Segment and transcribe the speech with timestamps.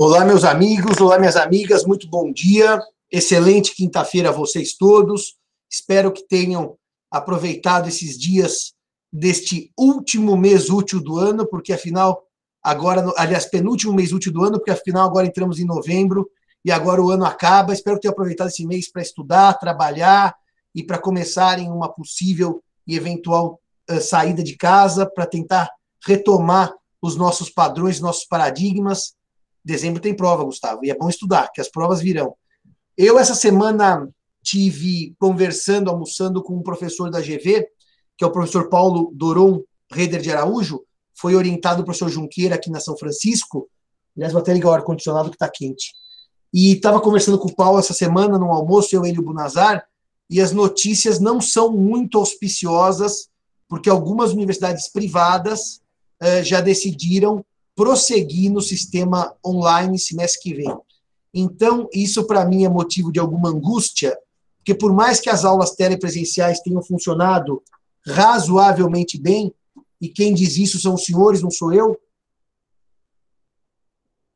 [0.00, 2.80] Olá, meus amigos, olá, minhas amigas, muito bom dia.
[3.10, 5.34] Excelente quinta-feira a vocês todos.
[5.68, 6.78] Espero que tenham
[7.10, 8.74] aproveitado esses dias
[9.12, 12.22] deste último mês útil do ano, porque afinal,
[12.62, 16.30] agora, aliás, penúltimo mês útil do ano, porque afinal agora entramos em novembro
[16.64, 17.72] e agora o ano acaba.
[17.72, 20.32] Espero que tenham aproveitado esse mês para estudar, trabalhar
[20.72, 23.60] e para começarem uma possível e eventual
[23.90, 25.68] uh, saída de casa para tentar
[26.06, 26.72] retomar
[27.02, 29.17] os nossos padrões, nossos paradigmas
[29.68, 32.34] Dezembro tem prova, Gustavo, e é bom estudar, que as provas virão.
[32.96, 34.08] Eu, essa semana,
[34.42, 37.68] tive conversando, almoçando com um professor da GV,
[38.16, 40.82] que é o professor Paulo Doron Reder de Araújo,
[41.14, 43.68] foi orientado pelo professor Junqueira aqui na São Francisco.
[44.16, 45.92] Aliás, vou até ligar o ar-condicionado que está quente.
[46.50, 49.84] E estava conversando com o Paulo essa semana no almoço, eu, ele e o Bunazar,
[50.30, 53.28] e as notícias não são muito auspiciosas,
[53.68, 55.82] porque algumas universidades privadas
[56.20, 57.44] eh, já decidiram
[57.78, 60.76] prosseguir no sistema online semestre que vem.
[61.32, 64.18] Então, isso para mim é motivo de alguma angústia,
[64.56, 67.62] porque por mais que as aulas telepresenciais tenham funcionado
[68.04, 69.54] razoavelmente bem,
[70.00, 71.96] e quem diz isso são os senhores, não sou eu,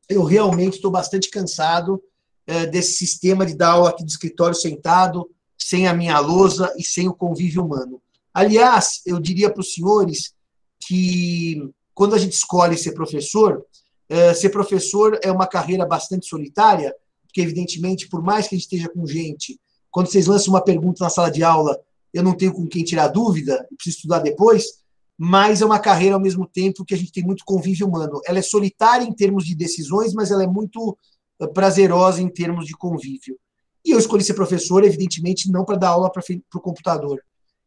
[0.07, 2.01] eu realmente estou bastante cansado
[2.47, 6.83] é, desse sistema de dar aula aqui do escritório sentado, sem a minha lousa e
[6.83, 8.01] sem o convívio humano.
[8.33, 10.33] Aliás, eu diria para os senhores
[10.79, 13.63] que quando a gente escolhe ser professor,
[14.09, 16.93] é, ser professor é uma carreira bastante solitária,
[17.25, 21.03] porque, evidentemente, por mais que a gente esteja com gente, quando vocês lançam uma pergunta
[21.03, 21.79] na sala de aula,
[22.13, 24.83] eu não tenho com quem tirar dúvida, preciso estudar depois,
[25.17, 28.19] mas é uma carreira, ao mesmo tempo, que a gente tem muito convívio humano.
[28.25, 30.97] Ela é solitária em termos de decisões, mas ela é muito
[31.39, 33.37] é, prazerosa em termos de convívio.
[33.85, 36.23] E eu escolhi ser professor, evidentemente, não para dar aula para
[36.55, 37.21] o computador.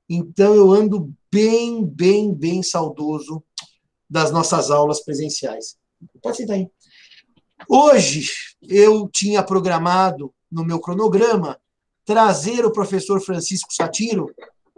[0.09, 3.43] Então, eu ando bem, bem, bem saudoso
[4.09, 5.77] das nossas aulas presenciais.
[6.23, 6.69] Pode sentar aí.
[7.69, 8.29] Hoje,
[8.63, 11.59] eu tinha programado no meu cronograma
[12.05, 14.33] trazer o professor Francisco Satiro,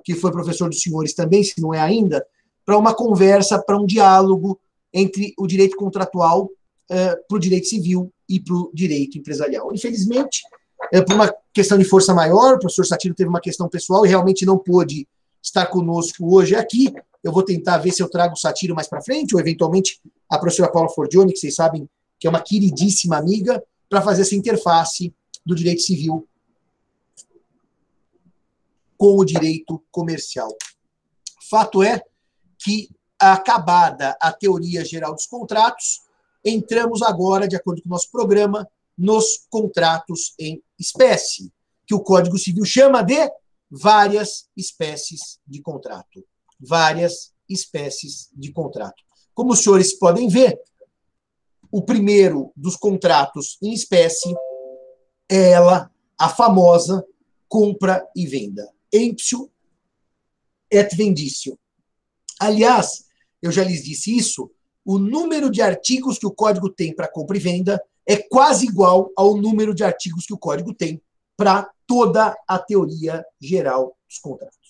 [0.05, 2.25] que foi professor dos senhores também, se não é ainda,
[2.65, 4.59] para uma conversa, para um diálogo
[4.93, 9.73] entre o direito contratual uh, para o direito civil e para o direito empresarial.
[9.73, 10.43] Infelizmente,
[10.95, 14.09] uh, por uma questão de força maior, o professor Satiro teve uma questão pessoal e
[14.09, 15.07] realmente não pôde
[15.43, 16.93] estar conosco hoje aqui,
[17.23, 20.39] eu vou tentar ver se eu trago o Satiro mais para frente, ou eventualmente a
[20.39, 25.15] professora Paula Forgione, que vocês sabem que é uma queridíssima amiga, para fazer essa interface
[25.45, 26.29] do direito civil
[28.97, 30.55] com o direito comercial.
[31.49, 32.03] Fato é
[32.59, 36.01] que, acabada a teoria geral dos contratos,
[36.45, 41.53] entramos agora, de acordo com o nosso programa, nos contratos em espécie,
[41.87, 43.31] que o Código Civil chama de
[43.71, 46.25] várias espécies de contrato
[46.59, 49.03] várias espécies de contrato.
[49.35, 50.59] Como os senhores podem ver,
[51.71, 54.35] o primeiro dos contratos em espécie
[55.31, 57.05] é ela, a famosa
[57.49, 58.69] compra e venda.
[58.93, 59.51] Emptio
[60.71, 61.59] et vendício.
[62.41, 63.05] Aliás,
[63.41, 64.51] eu já lhes disse isso,
[64.85, 69.13] o número de artigos que o código tem para compra e venda é quase igual
[69.17, 71.01] ao número de artigos que o código tem
[71.37, 74.68] para toda a teoria geral dos contratos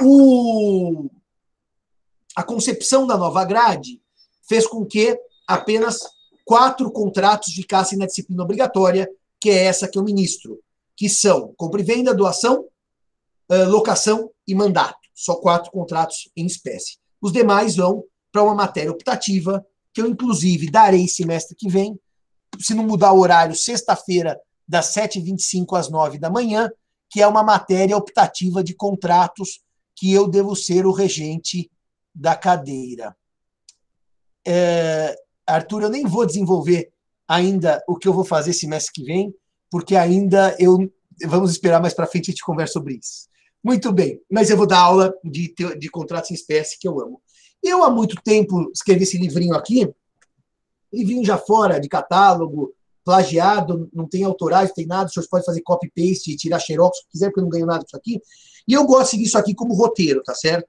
[0.00, 1.10] o,
[2.36, 4.00] a concepção da nova grade
[4.48, 6.00] fez com que apenas
[6.44, 9.08] quatro contratos ficassem na disciplina obrigatória,
[9.40, 10.60] que é essa que eu ministro,
[10.96, 12.66] que são compra e venda, doação,
[13.68, 14.98] locação e mandato.
[15.14, 16.98] Só quatro contratos em espécie.
[17.20, 21.98] Os demais vão para uma matéria optativa, que eu, inclusive, darei semestre que vem,
[22.58, 26.70] se não mudar o horário, sexta-feira, das 7h25 às 9 da manhã,
[27.10, 29.60] que é uma matéria optativa de contratos
[29.96, 31.70] que eu devo ser o regente
[32.14, 33.16] da cadeira.
[34.46, 35.16] É,
[35.46, 36.92] Arthur, eu nem vou desenvolver
[37.26, 39.34] ainda o que eu vou fazer semestre que vem,
[39.70, 40.90] porque ainda eu
[41.26, 43.28] vamos esperar mais para frente a gente conversa sobre isso.
[43.62, 47.20] Muito bem, mas eu vou dar aula de, de contratos em espécie que eu amo.
[47.62, 49.90] Eu há muito tempo escrevi esse livrinho aqui,
[50.92, 52.74] livrinho já fora de catálogo,
[53.04, 57.04] plagiado, não tem autorais, não tem nada, os senhores podem fazer copy-paste, tirar xerox, se
[57.10, 58.20] quiser, porque eu não ganho nada disso aqui.
[58.66, 60.68] E eu gosto de seguir isso aqui como roteiro, tá certo?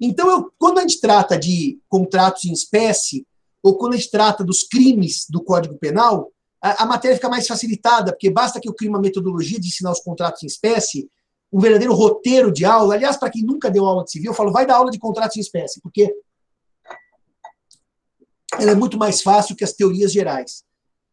[0.00, 3.26] Então, eu, quando a gente trata de contratos em espécie,
[3.62, 6.30] ou quando a gente trata dos crimes do Código Penal,
[6.60, 9.92] a, a matéria fica mais facilitada, porque basta que eu crie uma metodologia de ensinar
[9.92, 11.10] os contratos em espécie,
[11.52, 12.94] um verdadeiro roteiro de aula.
[12.94, 15.36] Aliás, para quem nunca deu aula de civil, eu falo, vai dar aula de contratos
[15.36, 16.12] em espécie, porque
[18.58, 20.65] ela é muito mais fácil que as teorias gerais.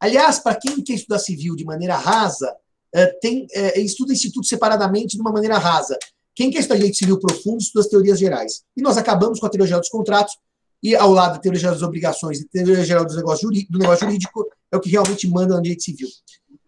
[0.04, 2.54] Aliás, para quem quer estudar civil de maneira rasa,
[2.94, 5.98] é, tem, é, estuda instituto separadamente de uma maneira rasa.
[6.36, 8.64] Quem quer estudar direito civil profundo estuda as teorias gerais.
[8.76, 10.36] E nós acabamos com a teoria geral dos contratos,
[10.84, 14.06] e ao lado da teoria geral das obrigações e teoria geral do negócio, do negócio
[14.06, 16.10] jurídico, é o que realmente manda no direito civil.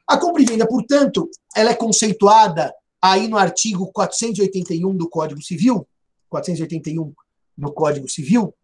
[0.08, 5.86] A compra e venda, portanto, ela é conceituada aí no artigo 481 do Código Civil,
[6.30, 7.14] 481
[7.58, 8.56] do Código Civil.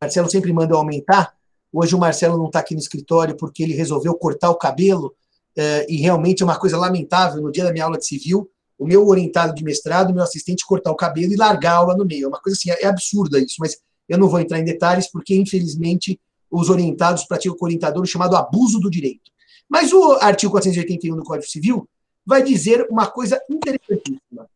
[0.00, 1.35] Marcelo sempre manda aumentar.
[1.78, 5.14] Hoje o Marcelo não está aqui no escritório porque ele resolveu cortar o cabelo
[5.54, 7.42] eh, e realmente é uma coisa lamentável.
[7.42, 10.90] No dia da minha aula de civil, o meu orientado de mestrado, meu assistente cortar
[10.90, 12.24] o cabelo e largar a aula no meio.
[12.24, 13.76] É uma coisa assim, é absurda isso, mas
[14.08, 16.18] eu não vou entrar em detalhes porque, infelizmente,
[16.50, 19.30] os orientados praticam com o orientador chamado abuso do direito.
[19.68, 21.86] Mas o artigo 481 do Código Civil
[22.24, 24.48] vai dizer uma coisa interessantíssima.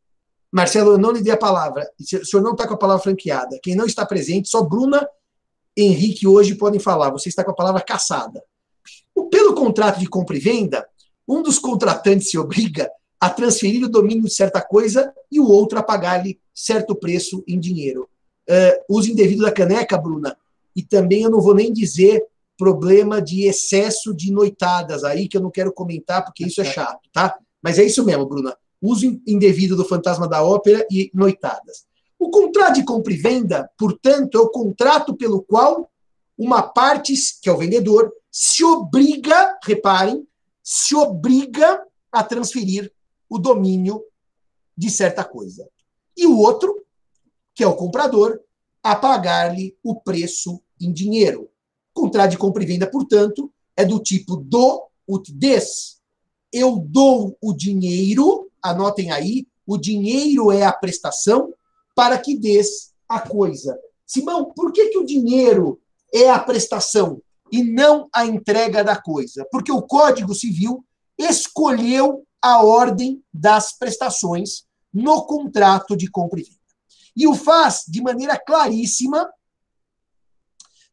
[0.51, 1.87] Marcelo, eu não lhe dei a palavra.
[2.01, 3.59] O senhor não está com a palavra franqueada.
[3.63, 5.07] Quem não está presente, só Bruna
[5.77, 7.11] Henrique hoje podem falar.
[7.11, 8.43] Você está com a palavra caçada.
[9.31, 10.87] Pelo contrato de compra e venda,
[11.29, 12.91] um dos contratantes se obriga
[13.21, 17.61] a transferir o domínio de certa coisa e o outro a pagar-lhe certo preço em
[17.61, 18.09] dinheiro.
[18.49, 20.37] Uh, uso indevido da caneca, Bruna,
[20.75, 22.25] e também eu não vou nem dizer
[22.57, 27.09] problema de excesso de noitadas aí, que eu não quero comentar, porque isso é chato,
[27.13, 27.39] tá?
[27.63, 28.57] Mas é isso mesmo, Bruna.
[28.81, 31.85] Uso indevido do fantasma da ópera e noitadas.
[32.21, 35.91] O contrato de compra e venda, portanto, é o contrato pelo qual
[36.37, 40.29] uma parte, que é o vendedor, se obriga, reparem,
[40.63, 41.83] se obriga
[42.13, 42.93] a transferir
[43.27, 44.05] o domínio
[44.77, 45.67] de certa coisa.
[46.15, 46.85] E o outro,
[47.55, 48.39] que é o comprador,
[48.83, 51.49] a pagar-lhe o preço em dinheiro.
[51.95, 56.03] Contrato de compra e venda, portanto, é do tipo do ut des.
[56.53, 61.55] Eu dou o dinheiro, anotem aí, o dinheiro é a prestação
[62.01, 63.79] para que des a coisa.
[64.07, 65.79] Simão, por que, que o dinheiro
[66.15, 67.21] é a prestação
[67.53, 69.47] e não a entrega da coisa?
[69.53, 70.83] Porque o Código Civil
[71.19, 76.57] escolheu a ordem das prestações no contrato de compra e venda.
[77.15, 79.31] E o faz de maneira claríssima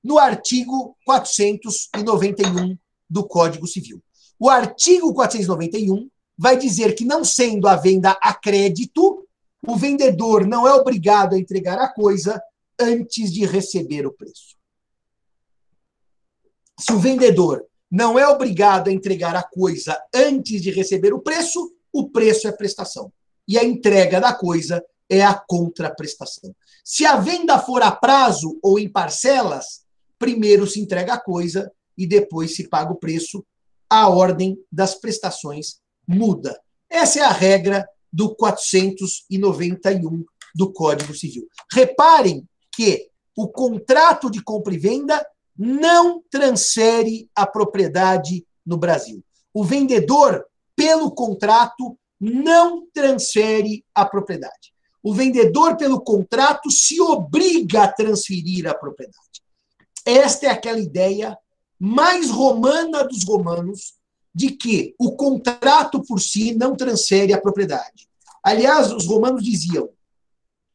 [0.04, 2.78] no artigo 491
[3.10, 4.04] do Código Civil.
[4.38, 9.26] O artigo 491 vai dizer que, não sendo a venda a crédito,
[9.66, 12.42] o vendedor não é obrigado a entregar a coisa
[12.80, 14.56] antes de receber o preço.
[16.80, 21.74] Se o vendedor não é obrigado a entregar a coisa antes de receber o preço,
[21.92, 23.12] o preço é prestação.
[23.48, 26.54] E a entrega da coisa é a contraprestação.
[26.84, 29.86] Se a venda for a prazo ou em parcelas,
[30.20, 33.44] primeiro se entrega a coisa e depois se paga o preço,
[33.90, 36.60] a ordem das prestações muda.
[36.90, 40.26] Essa é a regra do 491
[40.56, 41.48] do Código Civil.
[41.72, 45.24] Reparem que o contrato de compra e venda
[45.56, 49.24] não transfere a propriedade no Brasil.
[49.54, 50.44] O vendedor,
[50.76, 54.74] pelo contrato, não transfere a propriedade.
[55.04, 59.44] O vendedor, pelo contrato, se obriga a transferir a propriedade.
[60.04, 61.38] Esta é aquela ideia
[61.80, 63.94] mais romana dos romanos
[64.34, 68.07] de que o contrato por si não transfere a propriedade.
[68.48, 69.90] Aliás, os romanos diziam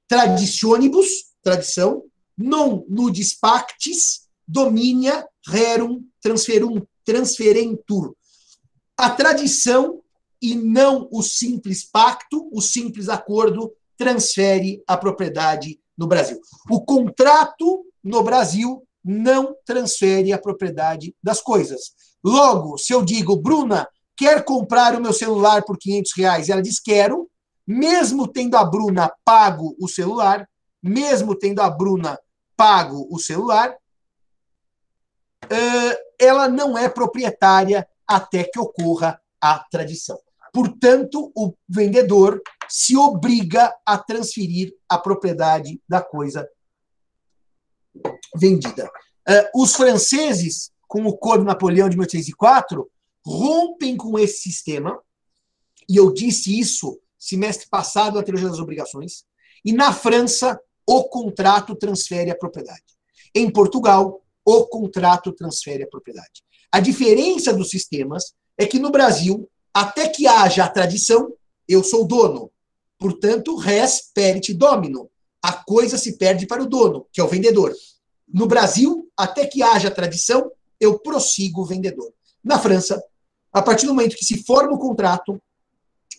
[0.07, 1.07] traditionibus,
[1.43, 2.05] tradição,
[2.37, 8.15] non nudis pactis, dominia rerum transferum, transferentur.
[8.95, 10.03] A tradição
[10.43, 16.39] e não o simples pacto, o simples acordo, transfere a propriedade no Brasil.
[16.69, 21.95] O contrato no Brasil não transfere a propriedade das coisas.
[22.23, 26.49] Logo, se eu digo, Bruna, quer comprar o meu celular por 500 reais?
[26.51, 27.31] Ela diz, quero.
[27.67, 30.49] Mesmo tendo a Bruna pago o celular,
[30.83, 32.19] mesmo tendo a Bruna
[32.57, 33.77] pago o celular,
[36.19, 40.19] ela não é proprietária até que ocorra a tradição.
[40.53, 46.49] Portanto, o vendedor se obriga a transferir a propriedade da coisa
[48.37, 48.91] vendida.
[49.55, 52.91] Os franceses, com o Código Napoleão de 1804,
[53.25, 55.01] rompem com esse sistema,
[55.89, 59.25] e eu disse isso semestre passado na Teologia das Obrigações,
[59.65, 62.83] e na França, o contrato transfere a propriedade.
[63.33, 66.43] Em Portugal, o contrato transfere a propriedade.
[66.73, 71.33] A diferença dos sistemas é que no Brasil, até que haja a tradição,
[71.69, 72.51] eu sou dono.
[72.99, 75.09] Portanto, res perit domino.
[75.41, 77.73] A coisa se perde para o dono, que é o vendedor.
[78.27, 80.51] No Brasil, até que haja tradição,
[80.81, 82.13] eu prossigo o vendedor.
[82.43, 83.01] Na França,
[83.53, 85.41] a partir do momento que se forma o contrato,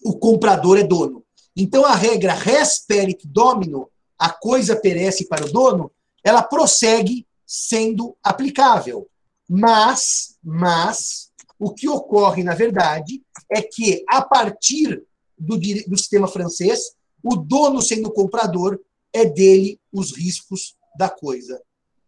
[0.04, 1.24] o comprador é dono.
[1.56, 5.92] Então a regra res perit domino, a coisa perece para o dono,
[6.24, 9.08] ela prossegue sendo aplicável.
[9.50, 15.04] Mas, mas o que ocorre na verdade é que a partir
[15.38, 18.80] do, do sistema francês, o dono sendo comprador
[19.12, 21.62] é dele os riscos da coisa.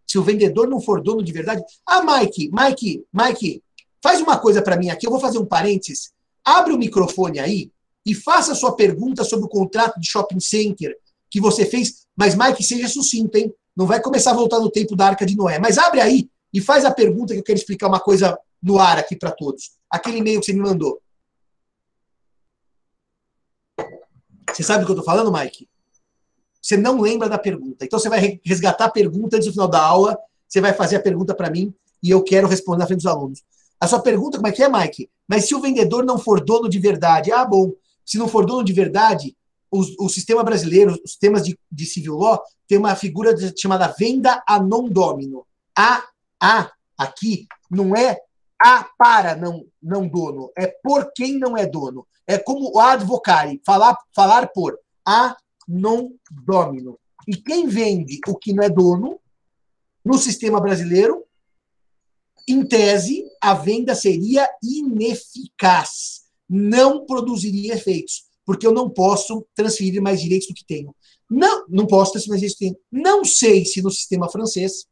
[0.07, 1.63] se o vendedor não for dono de verdade.
[1.85, 3.63] Ah, Mike, Mike, Mike,
[4.01, 6.13] faz uma coisa para mim aqui, eu vou fazer um parênteses.
[6.43, 7.71] Abre o microfone aí
[8.05, 10.95] e faça a sua pergunta sobre o contrato de shopping center
[11.29, 13.53] que você fez, mas Mike, seja sucinto, hein?
[13.75, 16.61] Não vai começar a voltar no tempo da Arca de Noé, mas abre aí e
[16.61, 19.71] faz a pergunta que eu quero explicar uma coisa no ar aqui para todos.
[19.89, 21.01] Aquele e-mail que você me mandou.
[24.53, 25.67] Você sabe do que eu estou falando, Mike?
[26.61, 27.83] Você não lembra da pergunta.
[27.83, 31.01] Então você vai resgatar a pergunta antes do final da aula, você vai fazer a
[31.01, 33.43] pergunta para mim e eu quero responder na frente dos alunos.
[33.79, 35.09] A sua pergunta, como é que é, Mike?
[35.27, 37.73] Mas se o vendedor não for dono de verdade, ah, bom.
[38.05, 39.35] Se não for dono de verdade,
[39.71, 44.43] o, o sistema brasileiro, os sistemas de, de civil law, tem uma figura chamada venda
[44.47, 45.45] a non domino.
[45.77, 46.03] A,
[46.41, 48.19] a, aqui, não é
[48.61, 52.07] a para não, não dono, é por quem não é dono.
[52.27, 55.35] É como o advocare, falar, falar por a
[55.67, 56.99] non domino.
[57.27, 59.19] E quem vende o que não é dono,
[60.03, 61.23] no sistema brasileiro,
[62.47, 70.21] em tese, a venda seria ineficaz, não produziria efeitos, porque eu não posso transferir mais
[70.21, 70.95] direitos do que tenho.
[71.29, 73.03] Não, não posso transferir mais direitos do que tenho.
[73.03, 74.85] Não sei se no sistema francês,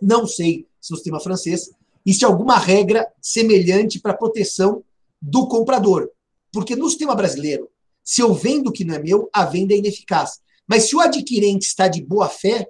[0.00, 1.70] não sei se no sistema francês
[2.04, 4.82] existe alguma regra semelhante para proteção
[5.20, 6.10] do comprador.
[6.52, 7.68] Porque no sistema brasileiro,
[8.02, 10.40] se eu vendo o que não é meu, a venda é ineficaz.
[10.66, 12.68] Mas se o adquirente está de boa fé,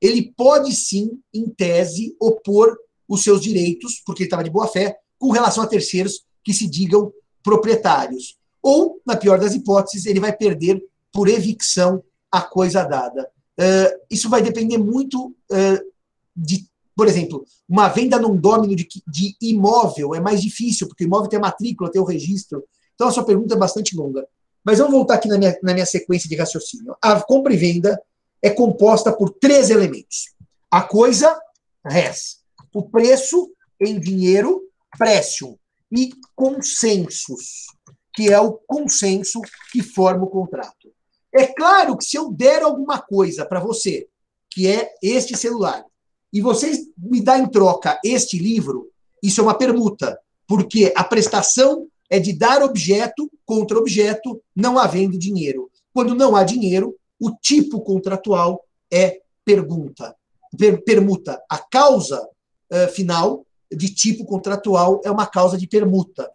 [0.00, 4.96] ele pode sim, em tese, opor os seus direitos, porque ele estava de boa fé,
[5.18, 8.36] com relação a terceiros que se digam proprietários.
[8.62, 10.82] Ou, na pior das hipóteses, ele vai perder
[11.12, 13.28] por evicção a coisa dada.
[13.58, 15.90] Uh, isso vai depender muito uh,
[16.36, 21.06] de, por exemplo, uma venda num domínio de, de imóvel é mais difícil, porque o
[21.06, 22.64] imóvel tem a matrícula, tem o registro.
[22.94, 24.26] Então, a sua pergunta é bastante longa.
[24.64, 26.94] Mas vamos voltar aqui na minha, na minha sequência de raciocínio.
[27.00, 28.00] A compra e venda
[28.42, 30.34] é composta por três elementos:
[30.70, 31.38] a coisa,
[31.84, 32.40] res,
[32.72, 34.62] o preço em dinheiro,
[34.98, 35.58] précio,
[35.90, 37.66] e consensos,
[38.14, 39.40] que é o consenso
[39.72, 40.92] que forma o contrato.
[41.32, 44.08] É claro que se eu der alguma coisa para você,
[44.50, 45.84] que é este celular,
[46.32, 48.90] e vocês me dá em troca este livro,
[49.22, 55.18] isso é uma permuta, porque a prestação é de dar objeto contra objeto, não havendo
[55.18, 55.70] dinheiro.
[55.92, 60.16] Quando não há dinheiro, o tipo contratual é pergunta,
[60.56, 61.40] per, permuta.
[61.48, 66.30] A causa uh, final de tipo contratual é uma causa de permuta.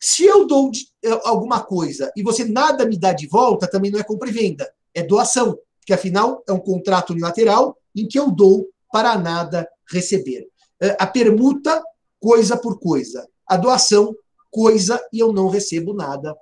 [0.00, 4.00] Se eu dou uh, alguma coisa e você nada me dá de volta, também não
[4.00, 8.30] é compra e venda, é doação, porque afinal é um contrato unilateral em que eu
[8.30, 10.48] dou para nada receber.
[10.82, 11.82] Uh, a permuta,
[12.20, 13.28] coisa por coisa.
[13.46, 14.14] A doação,
[14.50, 16.36] coisa e eu não recebo nada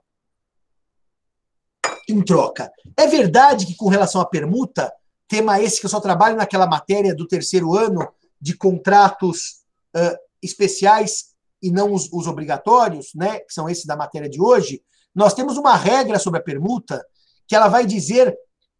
[2.08, 2.70] em troca.
[2.96, 4.92] É verdade que, com relação à permuta,
[5.28, 8.08] tema esse que eu só trabalho naquela matéria do terceiro ano
[8.40, 9.59] de contratos
[9.96, 11.30] uh, especiais
[11.62, 14.82] e não os, os, obrigatórios, né, que são esses da matéria de hoje,
[15.14, 17.04] nós temos uma regra sobre a permuta
[17.46, 18.34] que ela vai dizer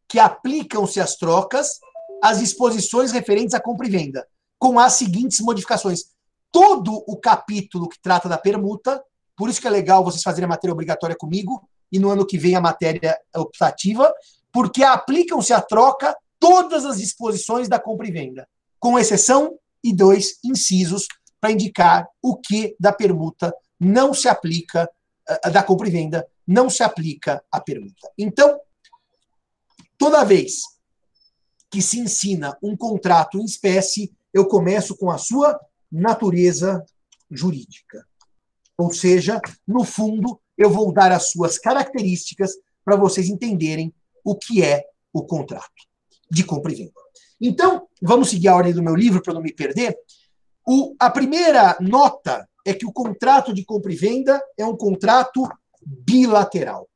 [0.09, 1.79] que aplicam-se as trocas
[2.23, 4.26] às disposições referentes à compra e venda,
[4.59, 6.05] com as seguintes modificações.
[6.52, 9.02] Todo o capítulo que trata da permuta
[9.40, 12.37] por isso que é legal vocês fazerem a matéria obrigatória comigo e no ano que
[12.37, 14.12] vem a matéria optativa,
[14.52, 18.47] porque aplicam-se à troca todas as disposições da compra e venda,
[18.79, 21.06] com exceção e dois incisos
[21.40, 24.88] para indicar o que da permuta não se aplica,
[25.28, 28.10] eh, da compra e venda, não se aplica à permuta.
[28.18, 28.60] Então,
[29.96, 30.62] toda vez
[31.70, 35.58] que se ensina um contrato em espécie, eu começo com a sua
[35.90, 36.84] natureza
[37.30, 38.04] jurídica.
[38.76, 42.52] Ou seja, no fundo, eu vou dar as suas características
[42.84, 43.94] para vocês entenderem
[44.25, 45.70] o que é o contrato
[46.30, 46.92] de compra e venda.
[47.40, 49.97] Então, vamos seguir a ordem do meu livro para não me perder.
[50.66, 55.49] O, a primeira nota é que o contrato de compra e venda é um contrato
[55.83, 56.88] bilateral.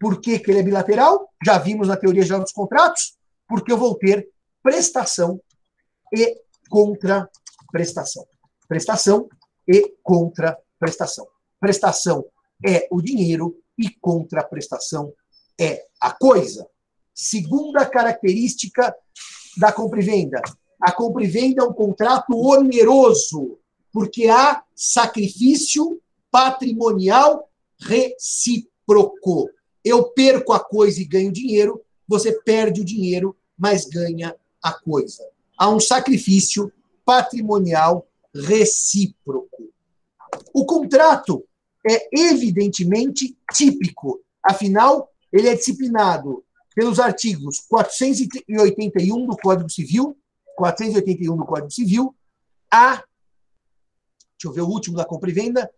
[0.00, 1.28] Por que, que ele é bilateral?
[1.44, 3.16] Já vimos na teoria geral dos contratos,
[3.46, 4.28] porque eu vou ter
[4.62, 5.40] prestação
[6.12, 8.26] e contraprestação.
[8.66, 9.28] Prestação
[9.68, 10.62] e contraprestação
[11.62, 12.24] prestação.
[12.64, 15.12] É o dinheiro e contraprestação
[15.58, 16.66] é a coisa.
[17.14, 18.94] Segunda característica
[19.56, 20.40] da compra e venda.
[20.80, 23.58] A compra e venda é um contrato oneroso,
[23.92, 27.48] porque há sacrifício patrimonial
[27.80, 29.48] recíproco.
[29.84, 35.24] Eu perco a coisa e ganho dinheiro, você perde o dinheiro, mas ganha a coisa.
[35.56, 36.72] Há um sacrifício
[37.04, 39.70] patrimonial recíproco.
[40.52, 41.44] O contrato
[41.88, 46.44] é evidentemente típico, afinal, ele é disciplinado
[46.74, 50.16] pelos artigos 481 do Código Civil
[50.56, 52.16] 481 do Código Civil
[52.70, 53.04] a, deixa
[54.46, 55.70] eu ver o último da compra e venda,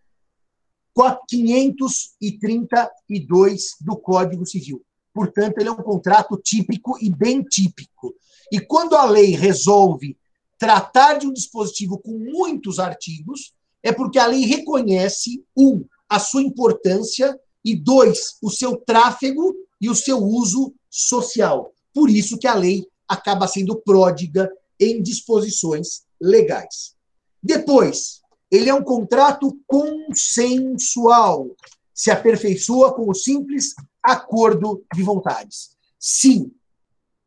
[1.29, 4.81] 532 do Código Civil.
[5.13, 8.15] Portanto, ele é um contrato típico e bem típico.
[8.51, 10.17] E quando a lei resolve
[10.59, 16.43] tratar de um dispositivo com muitos artigos, é porque a lei reconhece, um, a sua
[16.43, 21.73] importância, e dois, o seu tráfego e o seu uso social.
[21.93, 26.95] Por isso que a lei acaba sendo pródiga em disposições legais.
[27.43, 31.51] Depois, ele é um contrato consensual,
[31.93, 35.71] se aperfeiçoa com o simples acordo de vontades.
[35.99, 36.53] Sim,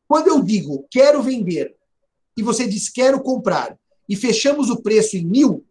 [0.07, 1.75] quando eu digo quero vender
[2.37, 3.77] e você diz quero comprar
[4.07, 5.65] e fechamos o preço em mil,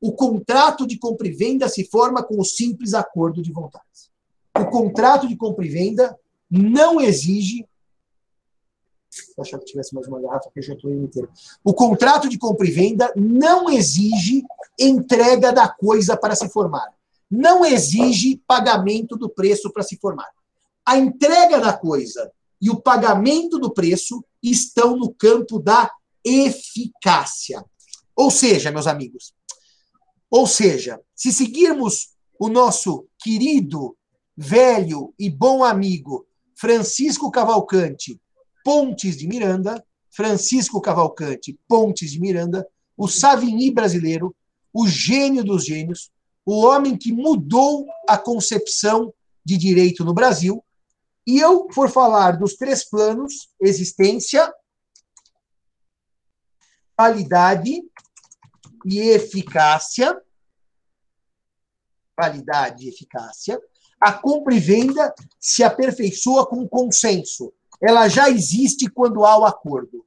[0.00, 4.10] o contrato de compra e venda se forma com o simples acordo de vontades.
[4.58, 6.18] O contrato de compra e venda
[6.50, 7.66] não exige.
[9.36, 11.28] Eu achava que tivesse mais uma garrafa, que eu já estou inteiro.
[11.62, 14.42] O contrato de compra e venda não exige
[14.78, 16.88] entrega da coisa para se formar.
[17.30, 20.30] Não exige pagamento do preço para se formar.
[20.84, 25.90] A entrega da coisa e o pagamento do preço estão no campo da
[26.24, 27.64] eficácia.
[28.16, 29.32] Ou seja, meus amigos,
[30.30, 33.96] ou seja, se seguirmos o nosso querido,
[34.36, 38.20] velho e bom amigo Francisco Cavalcante
[38.64, 44.34] Pontes de Miranda, Francisco Cavalcante Pontes de Miranda, o Savigny brasileiro,
[44.72, 46.10] o gênio dos gênios,
[46.44, 49.12] o homem que mudou a concepção
[49.44, 50.62] de direito no Brasil,
[51.26, 54.52] e eu for falar dos três planos: existência,
[56.96, 57.82] validade
[58.84, 60.20] e eficácia.
[62.18, 63.60] Validade e eficácia.
[64.00, 67.52] A compra e venda se aperfeiçoa com consenso.
[67.82, 70.04] Ela já existe quando há o acordo.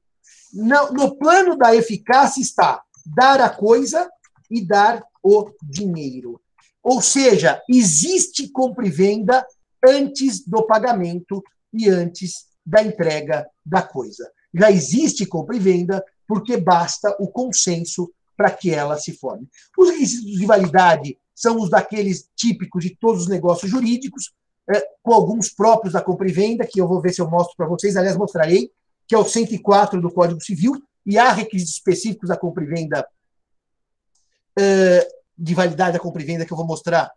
[0.52, 4.08] No, no plano da eficácia está dar a coisa
[4.50, 6.40] e dar o dinheiro.
[6.82, 9.44] Ou seja, existe compra e venda
[9.86, 14.30] antes do pagamento e antes da entrega da coisa.
[14.52, 19.48] Já existe compra e venda porque basta o consenso para que ela se forme.
[19.76, 24.32] Os requisitos de validade são os daqueles típicos de todos os negócios jurídicos,
[24.68, 27.56] é, com alguns próprios da compra e venda, que eu vou ver se eu mostro
[27.56, 28.70] para vocês, aliás, mostrarei,
[29.06, 33.06] que é o 104 do Código Civil, e há requisitos específicos da compra e venda,
[34.58, 37.12] é, de validade da compra e venda, que eu vou mostrar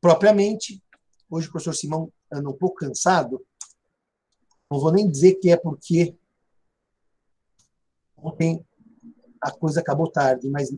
[0.00, 0.82] propriamente.
[1.28, 3.44] Hoje o professor Simão anda um pouco cansado,
[4.70, 6.14] não vou nem dizer que é porque
[8.16, 8.64] ontem
[9.46, 10.74] a coisa acabou tarde, mas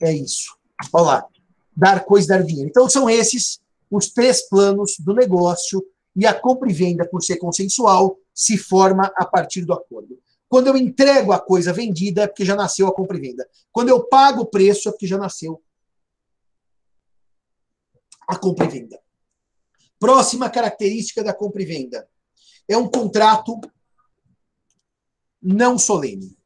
[0.00, 0.56] é isso.
[0.92, 1.28] Olha lá,
[1.76, 2.68] dar coisa, dar dinheiro.
[2.68, 7.36] Então, são esses os três planos do negócio e a compra e venda, por ser
[7.38, 10.20] consensual, se forma a partir do acordo.
[10.48, 13.48] Quando eu entrego a coisa vendida, é porque já nasceu a compra e venda.
[13.72, 15.62] Quando eu pago o preço, é porque já nasceu
[18.28, 19.00] a compra e venda.
[19.98, 22.08] Próxima característica da compra e venda
[22.68, 23.60] é um contrato
[25.42, 26.36] não solene.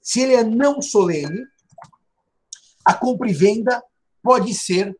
[0.00, 1.44] Se ele é não solene,
[2.84, 3.82] a compra e venda
[4.22, 4.96] pode ser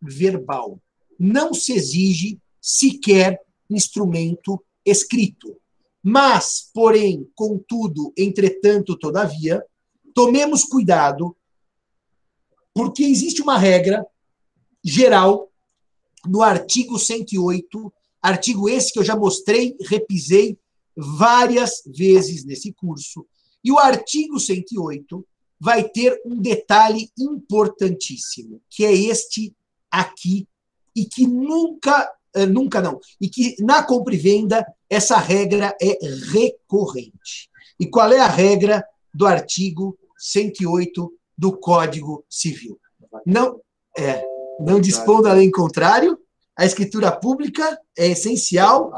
[0.00, 0.80] verbal.
[1.18, 5.56] Não se exige sequer instrumento escrito.
[6.02, 9.62] Mas, porém, contudo, entretanto, todavia,
[10.14, 11.36] tomemos cuidado,
[12.72, 14.04] porque existe uma regra
[14.82, 15.50] geral
[16.26, 20.58] no artigo 108, artigo esse que eu já mostrei, repisei
[20.96, 23.26] várias vezes nesse curso.
[23.64, 25.26] E o artigo 108
[25.60, 29.54] vai ter um detalhe importantíssimo, que é este
[29.90, 30.48] aqui,
[30.96, 35.98] e que nunca, eh, nunca não, e que na compra e venda essa regra é
[36.32, 37.50] recorrente.
[37.78, 42.78] E qual é a regra do artigo 108 do Código Civil?
[43.24, 43.60] Não,
[43.96, 44.24] é,
[44.60, 44.80] não
[45.32, 46.18] lei em contrário,
[46.56, 48.92] a escritura pública é essencial,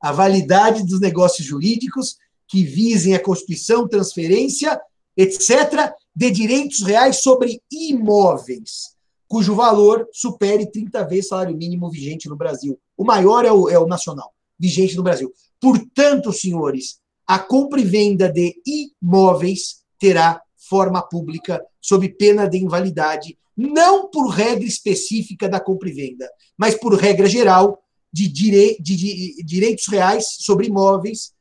[0.00, 2.16] a validade dos negócios jurídicos
[2.48, 4.80] que visem a constituição, transferência,
[5.16, 8.94] etc., de direitos reais sobre imóveis,
[9.28, 12.78] cujo valor supere 30 vezes o salário mínimo vigente no Brasil.
[12.96, 15.32] O maior é o, é o nacional, vigente no Brasil.
[15.60, 18.54] Portanto, senhores, a compra e venda de
[19.02, 25.92] imóveis terá forma pública sob pena de invalidade não por regra específica da compra e
[25.92, 27.82] venda, mas por regra geral
[28.12, 28.76] de, dire...
[28.80, 31.32] de, de direitos reais sobre imóveis,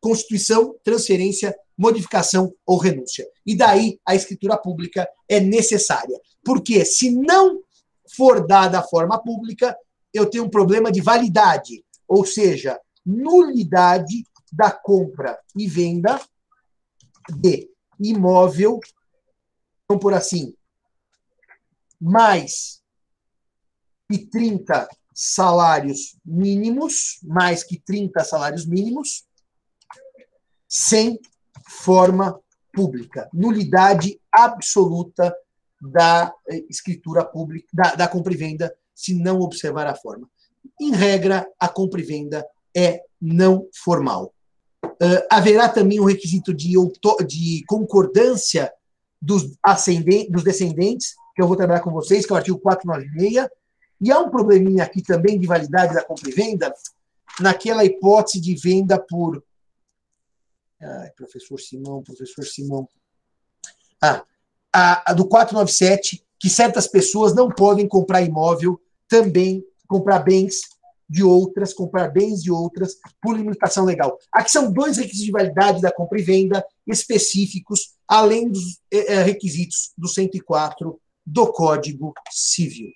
[0.00, 3.26] constituição, transferência, modificação ou renúncia.
[3.46, 6.20] E daí a escritura pública é necessária.
[6.44, 7.60] Porque se não
[8.16, 9.76] for dada a forma pública,
[10.12, 16.20] eu tenho um problema de validade, ou seja, nulidade da compra e venda
[17.30, 18.80] de imóvel,
[19.86, 20.54] vamos por assim,
[22.00, 22.82] mais
[24.10, 29.27] que 30 salários mínimos, mais que 30 salários mínimos,
[30.68, 31.18] sem
[31.66, 32.38] forma
[32.72, 35.34] pública, nulidade absoluta
[35.80, 40.28] da eh, escritura pública, da, da compra e venda, se não observar a forma.
[40.80, 44.32] Em regra, a compra e venda é não formal.
[44.84, 46.74] Uh, haverá também um requisito de,
[47.26, 48.72] de concordância
[49.20, 53.48] dos, ascendentes, dos descendentes, que eu vou trabalhar com vocês, que é o artigo 496,
[54.00, 56.72] e há um probleminha aqui também de validade da compra e venda,
[57.40, 59.42] naquela hipótese de venda por.
[60.80, 62.88] Ai, professor Simão, professor Simão.
[64.00, 64.24] Ah,
[64.72, 70.60] a, a do 497, que certas pessoas não podem comprar imóvel, também comprar bens
[71.08, 74.18] de outras, comprar bens de outras por limitação legal.
[74.30, 79.92] Aqui são dois requisitos de validade da compra e venda específicos, além dos é, requisitos
[79.96, 82.90] do 104 do Código Civil.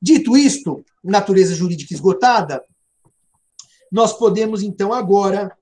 [0.00, 2.62] Dito isto, natureza jurídica esgotada,
[3.90, 5.56] nós podemos então agora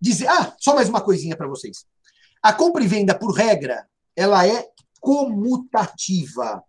[0.00, 1.84] dizer, ah, só mais uma coisinha para vocês.
[2.42, 4.68] A compra e venda por regra, ela é
[5.00, 6.62] comutativa.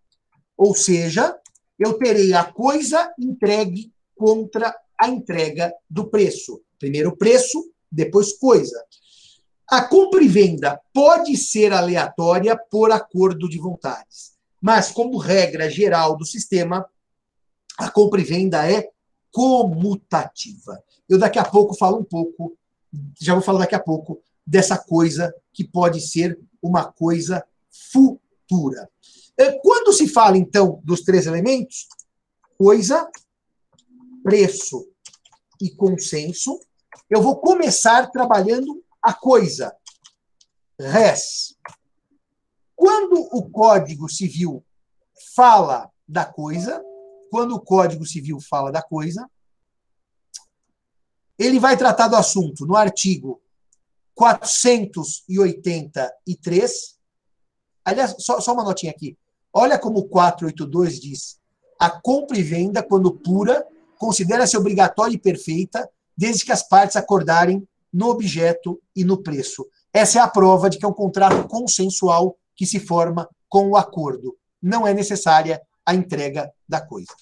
[0.55, 1.37] Ou seja,
[1.77, 6.61] eu terei a coisa entregue contra a entrega do preço.
[6.79, 8.83] Primeiro preço, depois coisa.
[9.69, 16.15] A compra e venda pode ser aleatória por acordo de vontades, mas como regra geral
[16.15, 16.87] do sistema,
[17.77, 18.89] a compra e venda é
[19.29, 20.81] comutativa.
[21.07, 22.57] Eu daqui a pouco falo um pouco,
[23.19, 27.45] já vou falar daqui a pouco dessa coisa que pode ser uma coisa
[27.91, 28.89] futura.
[29.37, 31.87] É, quando se fala então dos três elementos,
[32.57, 33.09] coisa,
[34.23, 34.87] preço
[35.61, 36.59] e consenso,
[37.09, 39.75] eu vou começar trabalhando a coisa.
[40.79, 41.55] Res.
[42.75, 44.63] Quando o Código Civil
[45.35, 46.83] fala da coisa,
[47.29, 49.29] quando o Código Civil fala da coisa,
[51.37, 53.39] ele vai tratar do assunto no artigo
[54.15, 56.97] 483.
[57.85, 59.15] Aliás, só, só uma notinha aqui.
[59.53, 61.39] Olha como o 482 diz:
[61.79, 63.65] a compra e venda, quando pura,
[63.97, 69.65] considera-se obrigatória e perfeita, desde que as partes acordarem no objeto e no preço.
[69.93, 73.77] Essa é a prova de que é um contrato consensual que se forma com o
[73.77, 74.35] acordo.
[74.61, 77.13] Não é necessária a entrega da coisa.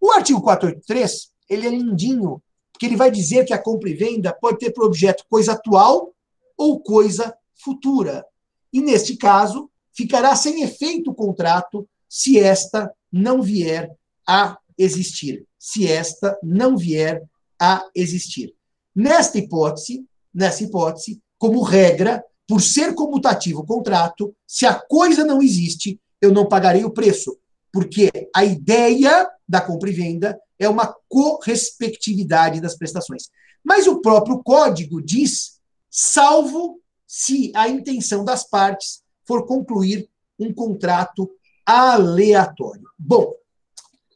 [0.00, 2.42] O artigo 483, ele é lindinho,
[2.82, 6.12] porque ele vai dizer que a compra e venda pode ter por objeto coisa atual
[6.58, 8.26] ou coisa futura.
[8.72, 13.94] E neste caso, ficará sem efeito o contrato se esta não vier
[14.26, 17.22] a existir se esta não vier
[17.60, 18.52] a existir.
[18.92, 25.40] Nesta hipótese, nessa hipótese, como regra, por ser comutativo o contrato, se a coisa não
[25.40, 27.38] existe, eu não pagarei o preço,
[27.72, 33.24] porque a ideia da compra e venda é uma correspectividade das prestações.
[33.62, 41.30] Mas o próprio código diz, salvo se a intenção das partes for concluir um contrato
[41.64, 42.88] aleatório.
[42.98, 43.32] Bom,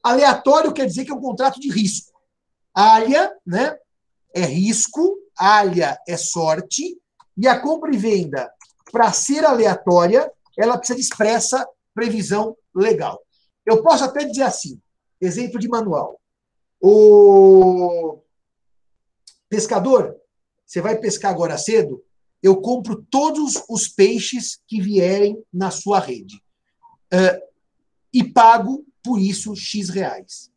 [0.06, 2.12] Aleatório quer dizer que é um contrato de risco.
[2.72, 3.76] Alha, né?
[4.32, 6.96] É risco, alha é sorte,
[7.36, 8.48] e a compra e venda,
[8.92, 13.20] para ser aleatória, ela precisa de expressa previsão legal.
[13.64, 14.80] Eu posso até dizer assim,
[15.20, 16.20] exemplo de manual.
[16.88, 18.22] O
[19.48, 20.16] pescador,
[20.64, 22.00] você vai pescar agora cedo,
[22.40, 26.36] eu compro todos os peixes que vierem na sua rede.
[27.12, 27.42] Uh,
[28.12, 30.48] e pago por isso X reais.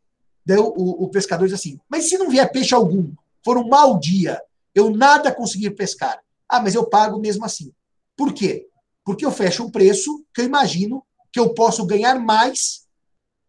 [0.46, 3.12] Daí o, o, pescador diz assim: mas se não vier peixe algum,
[3.44, 4.40] for um mau dia,
[4.76, 6.22] eu nada conseguir pescar.
[6.48, 7.74] Ah, mas eu pago mesmo assim.
[8.16, 8.68] Por quê?
[9.04, 12.88] Porque eu fecho um preço que eu imagino que eu posso ganhar mais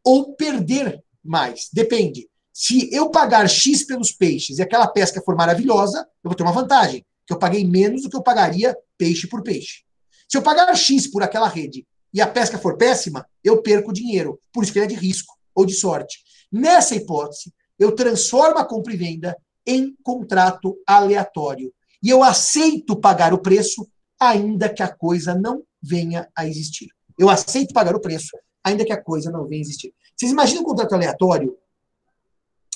[0.03, 1.69] ou perder mais.
[1.71, 2.30] Depende.
[2.63, 6.53] Se eu pagar X pelos peixes e aquela pesca for maravilhosa, eu vou ter uma
[6.53, 9.83] vantagem, que eu paguei menos do que eu pagaria peixe por peixe.
[10.29, 14.39] Se eu pagar X por aquela rede e a pesca for péssima, eu perco dinheiro.
[14.53, 16.19] Por isso que ele é de risco ou de sorte.
[16.53, 19.35] Nessa hipótese, eu transformo a compra e venda
[19.67, 21.73] em contrato aleatório.
[22.03, 23.89] E eu aceito pagar o preço,
[24.21, 26.91] ainda que a coisa não venha a existir.
[27.19, 29.95] Eu aceito pagar o preço, ainda que a coisa não venha a existir.
[30.15, 31.57] Vocês imaginam um contrato aleatório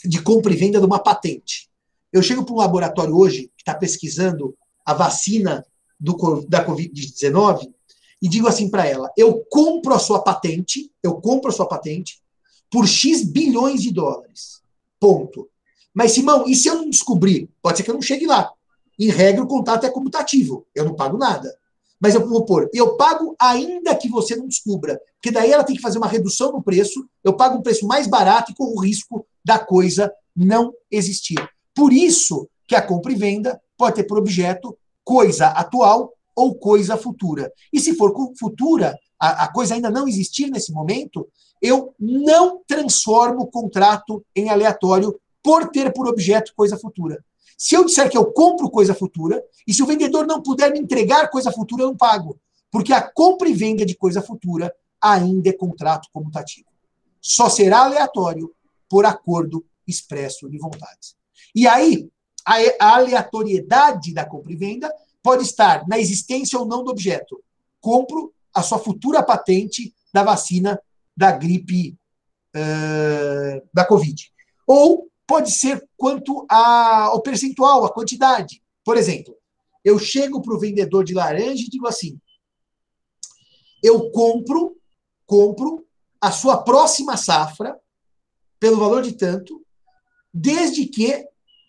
[0.04, 1.68] de compra e venda de uma patente?
[2.12, 5.64] Eu chego para um laboratório hoje que está pesquisando a vacina
[5.98, 7.72] do, da Covid-19
[8.20, 12.22] e digo assim para ela: eu compro a sua patente, eu compro a sua patente
[12.70, 14.62] por X bilhões de dólares.
[14.98, 15.48] Ponto.
[15.92, 17.48] Mas, Simão, e se eu não descobrir?
[17.62, 18.50] Pode ser que eu não chegue lá.
[18.98, 20.66] Em regra, o contrato é comutativo.
[20.74, 21.56] Eu não pago nada.
[22.00, 25.00] Mas eu vou pôr, eu pago ainda que você não descubra.
[25.14, 28.06] Porque daí ela tem que fazer uma redução no preço, eu pago um preço mais
[28.06, 31.38] barato e corro o risco da coisa não existir.
[31.74, 36.96] Por isso que a compra e venda pode ter por objeto coisa atual ou coisa
[36.96, 37.52] futura.
[37.72, 41.28] E se for futura, a, a coisa ainda não existir nesse momento,
[41.60, 47.22] eu não transformo o contrato em aleatório por ter por objeto coisa futura.
[47.56, 50.78] Se eu disser que eu compro coisa futura, e se o vendedor não puder me
[50.78, 52.38] entregar coisa futura, eu não pago.
[52.70, 56.66] Porque a compra e venda de coisa futura ainda é contrato comutativo.
[57.20, 58.52] Só será aleatório
[58.88, 61.16] por acordo expresso de vontades.
[61.54, 62.08] E aí,
[62.46, 64.92] a aleatoriedade da compra e venda
[65.22, 67.42] pode estar na existência ou não do objeto.
[67.80, 70.80] Compro a sua futura patente da vacina
[71.16, 71.96] da gripe
[72.54, 74.30] uh, da Covid.
[74.66, 78.62] Ou pode ser quanto ao percentual, a quantidade.
[78.84, 79.34] Por exemplo,
[79.84, 82.18] eu chego para o vendedor de laranja e digo assim:
[83.82, 84.76] eu compro,
[85.26, 85.86] compro
[86.20, 87.78] a sua próxima safra
[88.64, 89.62] pelo valor de tanto,
[90.32, 91.22] desde que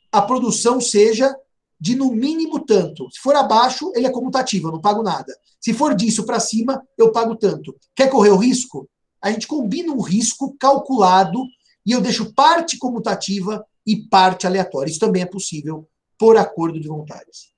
[0.10, 1.36] a produção seja
[1.78, 3.12] de no mínimo tanto.
[3.12, 5.38] Se for abaixo, ele é comutativo, eu não pago nada.
[5.60, 7.76] Se for disso para cima, eu pago tanto.
[7.94, 8.90] Quer correr o risco?
[9.22, 11.44] A gente combina um risco calculado
[11.86, 14.90] e eu deixo parte comutativa e parte aleatória.
[14.90, 17.50] Isso também é possível por acordo de vontades.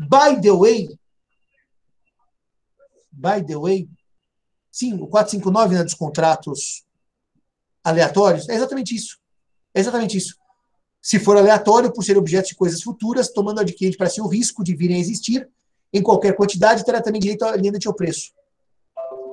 [0.00, 0.88] By the way,
[3.12, 3.88] by the way,
[4.68, 6.89] sim, o 459 né, dos contratos
[7.84, 9.18] aleatórios é exatamente isso.
[9.74, 10.34] É exatamente isso.
[11.02, 14.62] Se for aleatório, por ser objeto de coisas futuras, tomando adquirente para si o risco
[14.62, 15.48] de virem a existir
[15.92, 18.32] em qualquer quantidade, terá também direito à alienante ao preço.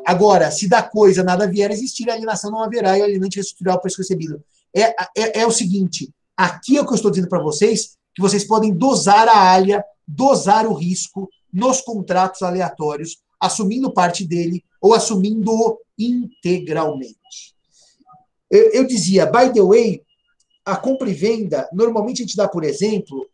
[0.05, 3.38] Agora, se da coisa nada vier a existir, a alienação não haverá e o alienante
[3.38, 4.41] restituirá o preço recebido.
[4.73, 8.21] É, é, é o seguinte, aqui é o que eu estou dizendo para vocês, que
[8.21, 14.93] vocês podem dosar a alha, dosar o risco nos contratos aleatórios, assumindo parte dele ou
[14.93, 17.57] assumindo-o integralmente.
[18.49, 20.03] Eu, eu dizia, by the way,
[20.65, 23.27] a compra e venda, normalmente a gente dá, por exemplo,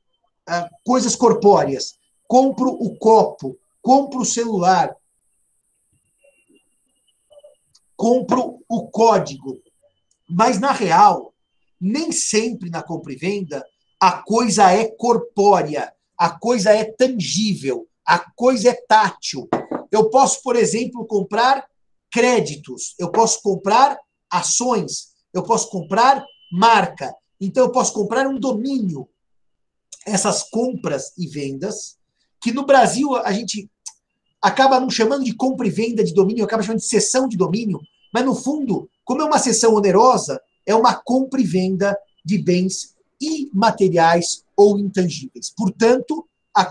[0.85, 1.97] coisas corpóreas.
[2.27, 4.95] Compro o copo, compro o celular,
[7.95, 9.59] compro o código.
[10.29, 11.33] Mas, na real,
[11.79, 13.65] nem sempre na compra e venda
[14.03, 19.47] a coisa é corpórea, a coisa é tangível, a coisa é tátil.
[19.89, 21.65] Eu posso, por exemplo, comprar
[22.11, 23.97] créditos, eu posso comprar
[24.33, 27.13] ações, eu posso comprar marca.
[27.39, 29.07] Então, eu posso comprar um domínio.
[30.05, 31.97] Essas compras e vendas,
[32.41, 33.69] que no Brasil a gente
[34.41, 37.79] acaba não chamando de compra e venda de domínio, acaba chamando de cessão de domínio,
[38.13, 42.95] mas no fundo, como é uma cessão onerosa, é uma compra e venda de bens
[43.21, 45.53] imateriais ou intangíveis.
[45.55, 46.69] Portanto, a,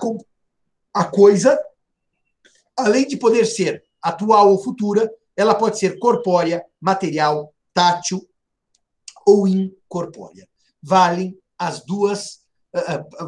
[0.93, 1.59] a coisa,
[2.77, 8.27] além de poder ser atual ou futura, ela pode ser corpórea, material, tátil
[9.27, 10.49] ou incorpórea
[10.83, 12.41] valem as duas.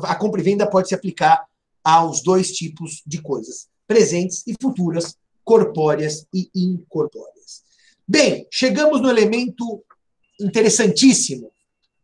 [0.02, 1.44] A compra e venda pode se aplicar
[1.84, 7.62] aos dois tipos de coisas: presentes e futuras, corpóreas e incorpóreas.
[8.06, 9.84] Bem, chegamos no elemento
[10.40, 11.52] interessantíssimo,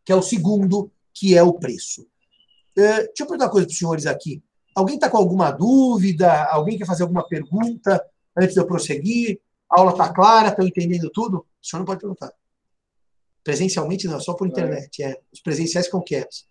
[0.05, 2.03] que é o segundo, que é o preço.
[2.77, 4.41] Uh, deixa eu perguntar uma coisa para os senhores aqui.
[4.73, 6.45] Alguém está com alguma dúvida?
[6.45, 8.01] Alguém quer fazer alguma pergunta
[8.37, 9.41] antes de eu prosseguir?
[9.69, 10.47] A aula está clara?
[10.47, 11.45] Estão entendendo tudo?
[11.61, 12.31] O senhor não pode perguntar.
[13.43, 15.03] Presencialmente não, só por internet.
[15.03, 15.19] É.
[15.31, 16.45] Os presenciais ficam quietos.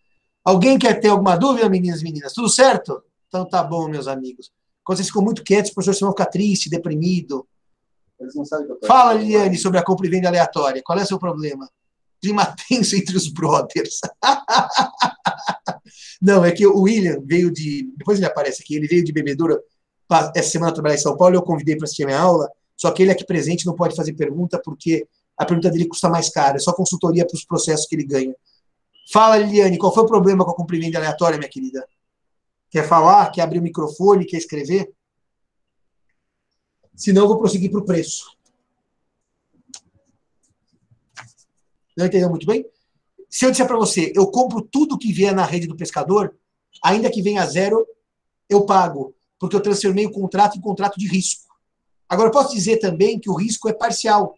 [0.45, 2.33] Alguém quer ter alguma dúvida, meninas e meninas?
[2.33, 3.03] Tudo certo?
[3.29, 4.51] Então tá bom, meus amigos.
[4.83, 7.47] Quando vocês ficam muito quietos, os professores vão ficar triste, deprimido.
[8.19, 10.83] Eles não sabem que Fala, Liliane, sobre a compra e venda aleatória.
[10.85, 11.71] Qual é o seu problema?
[12.21, 14.01] Clima tenso entre os brothers.
[16.21, 17.93] não, é que o William veio de.
[17.97, 19.59] Depois ele aparece aqui, ele veio de bebedoura
[20.35, 21.37] essa semana trabalhar em São Paulo.
[21.37, 24.15] Eu convidei para assistir a minha aula, só que ele aqui presente não pode fazer
[24.15, 27.95] pergunta porque a pergunta dele custa mais caro, é só consultoria para os processos que
[27.95, 28.35] ele ganha.
[29.13, 31.87] Fala, Liliane, qual foi o problema com a cumprimento aleatória, minha querida?
[32.71, 33.31] Quer falar?
[33.33, 34.25] Quer abrir o microfone?
[34.25, 34.91] Quer escrever?
[36.97, 38.35] Senão eu vou prosseguir para o preço.
[41.95, 42.65] Não entendeu muito bem?
[43.29, 46.35] Se eu disser para você, eu compro tudo que vier na rede do pescador,
[46.83, 47.87] ainda que venha zero,
[48.49, 51.50] eu pago, porque eu transformei o contrato em contrato de risco.
[52.11, 54.35] Agora, posso dizer também que o risco é parcial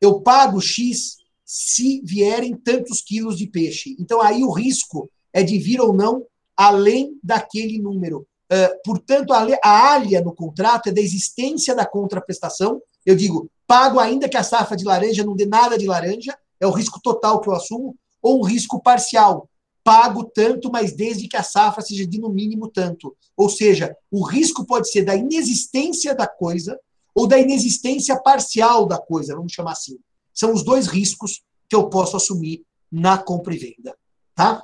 [0.00, 3.96] eu pago X se vierem tantos quilos de peixe.
[3.98, 6.24] Então, aí o risco é de vir ou não
[6.56, 8.26] além daquele número.
[8.50, 12.80] Uh, portanto, a, a alha no contrato é da existência da contraprestação.
[13.04, 16.66] Eu digo, pago ainda que a safra de laranja não dê nada de laranja, é
[16.66, 19.48] o risco total que eu assumo, ou um risco parcial.
[19.84, 23.16] pago tanto, mas desde que a safra seja de no mínimo tanto.
[23.36, 26.76] Ou seja, o risco pode ser da inexistência da coisa
[27.16, 29.98] ou da inexistência parcial da coisa, vamos chamar assim.
[30.34, 33.96] São os dois riscos que eu posso assumir na compra e venda,
[34.34, 34.62] tá?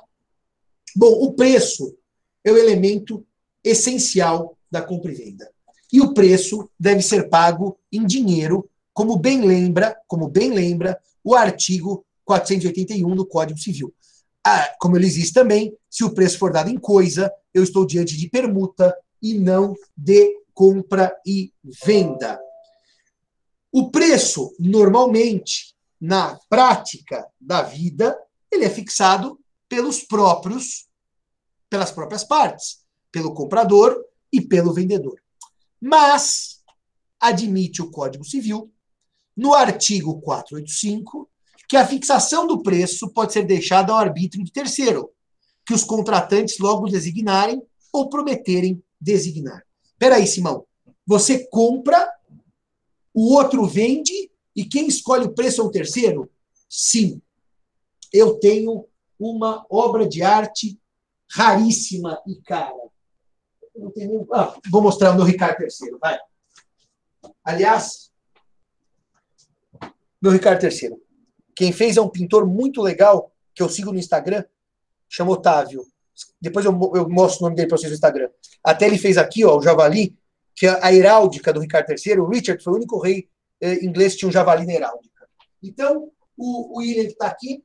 [0.95, 1.97] Bom, o preço
[2.43, 3.25] é o elemento
[3.63, 5.51] essencial da compra e venda.
[5.91, 11.33] E o preço deve ser pago em dinheiro, como bem lembra, como bem lembra o
[11.33, 13.91] artigo 481 do Código Civil.
[14.45, 18.15] Ah, como ele diz também, se o preço for dado em coisa, eu estou diante
[18.15, 21.53] de permuta e não de compra e
[21.85, 22.39] venda.
[23.71, 28.17] O preço, normalmente, na prática da vida,
[28.51, 30.87] ele é fixado pelos próprios,
[31.69, 33.97] pelas próprias partes, pelo comprador
[34.31, 35.19] e pelo vendedor.
[35.81, 36.61] Mas
[37.19, 38.71] admite o Código Civil,
[39.35, 41.29] no artigo 485,
[41.67, 45.09] que a fixação do preço pode ser deixada ao arbítrio de terceiro,
[45.65, 47.61] que os contratantes logo designarem
[47.91, 49.63] ou prometerem designar.
[49.97, 50.65] Peraí, Simão,
[51.05, 52.11] você compra,
[53.13, 56.29] o outro vende e quem escolhe o preço é o terceiro?
[56.69, 57.21] Sim.
[58.11, 58.87] Eu tenho
[59.19, 60.79] uma obra de arte
[61.31, 62.73] raríssima e cara.
[63.75, 64.27] Não tenho...
[64.31, 66.19] ah, vou mostrar o meu Ricardo III, vai.
[67.43, 68.11] Aliás,
[70.21, 70.95] meu Ricardo III.
[71.55, 74.43] Quem fez é um pintor muito legal, que eu sigo no Instagram,
[75.09, 75.85] chama Otávio.
[76.39, 78.29] Depois eu, eu mostro o nome dele para vocês no Instagram.
[78.63, 80.15] Até ele fez aqui, ó, o javali,
[80.55, 82.19] que é a heráldica do Ricardo III.
[82.19, 83.27] O Richard foi o único rei
[83.61, 85.27] eh, inglês que tinha um javali na heráldica.
[85.61, 87.63] Então, o, o William está aqui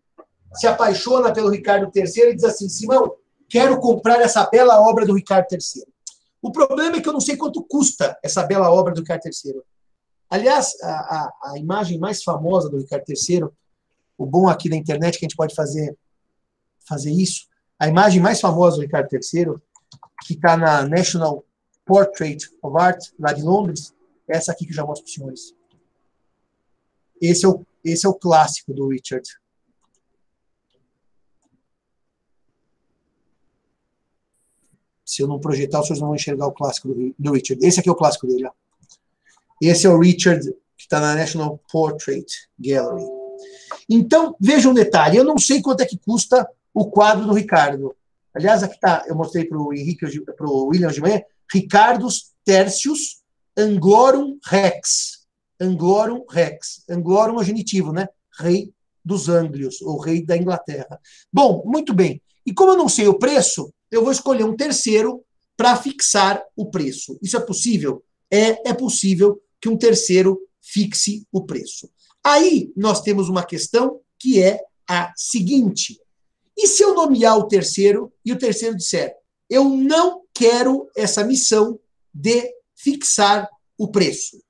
[0.54, 3.14] se apaixona pelo Ricardo III e diz assim: Simão,
[3.48, 5.84] quero comprar essa bela obra do Ricardo III.
[6.40, 9.60] O problema é que eu não sei quanto custa essa bela obra do Ricardo III.
[10.30, 13.48] Aliás, a, a, a imagem mais famosa do Ricardo III
[14.18, 15.96] o bom aqui da internet que a gente pode fazer,
[16.86, 17.46] fazer isso.
[17.78, 19.54] A imagem mais famosa do Ricardo III,
[20.26, 21.44] que está na National
[21.84, 23.94] Portrait of Art, lá de Londres,
[24.28, 25.54] é essa aqui que eu já mostro para os senhores.
[27.20, 29.26] Esse é o, esse é o clássico do Richard.
[35.04, 37.64] Se eu não projetar, senhores não vão enxergar o clássico do, do Richard.
[37.64, 38.46] Esse aqui é o clássico dele.
[38.46, 38.52] Ó.
[39.62, 40.44] Esse é o Richard,
[40.76, 42.26] que está na National Portrait
[42.58, 43.06] Gallery.
[43.88, 47.94] Então, veja um detalhe: eu não sei quanto é que custa o quadro do Ricardo.
[48.34, 51.20] Aliás, aqui está, eu mostrei para o Henrique, para o William de manhã,
[51.52, 53.22] Ricardos Tercius
[53.56, 55.26] Anglorum Rex.
[55.60, 56.84] Anglorum Rex.
[56.88, 58.08] Anglorum é genitivo, né?
[58.38, 58.72] Rei
[59.04, 61.00] dos Ânglios, ou rei da Inglaterra.
[61.32, 62.22] Bom, muito bem.
[62.46, 65.24] E como eu não sei o preço, eu vou escolher um terceiro
[65.56, 67.18] para fixar o preço.
[67.20, 68.04] Isso é possível?
[68.30, 71.90] É, é possível que um terceiro fixe o preço.
[72.22, 75.98] Aí nós temos uma questão que é a seguinte:
[76.58, 79.14] e se eu nomear o terceiro e o terceiro disser,
[79.48, 81.78] eu não quero essa missão
[82.12, 84.42] de fixar o preço?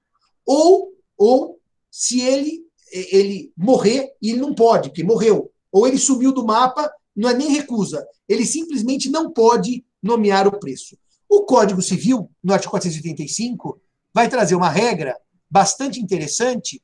[0.46, 6.32] Ou, ou se ele, ele morrer e ele não pode, porque morreu, ou ele sumiu
[6.32, 10.96] do mapa, não é nem recusa, ele simplesmente não pode nomear o preço.
[11.28, 13.78] O Código Civil, no artigo 485,
[14.14, 15.14] vai trazer uma regra
[15.50, 16.82] bastante interessante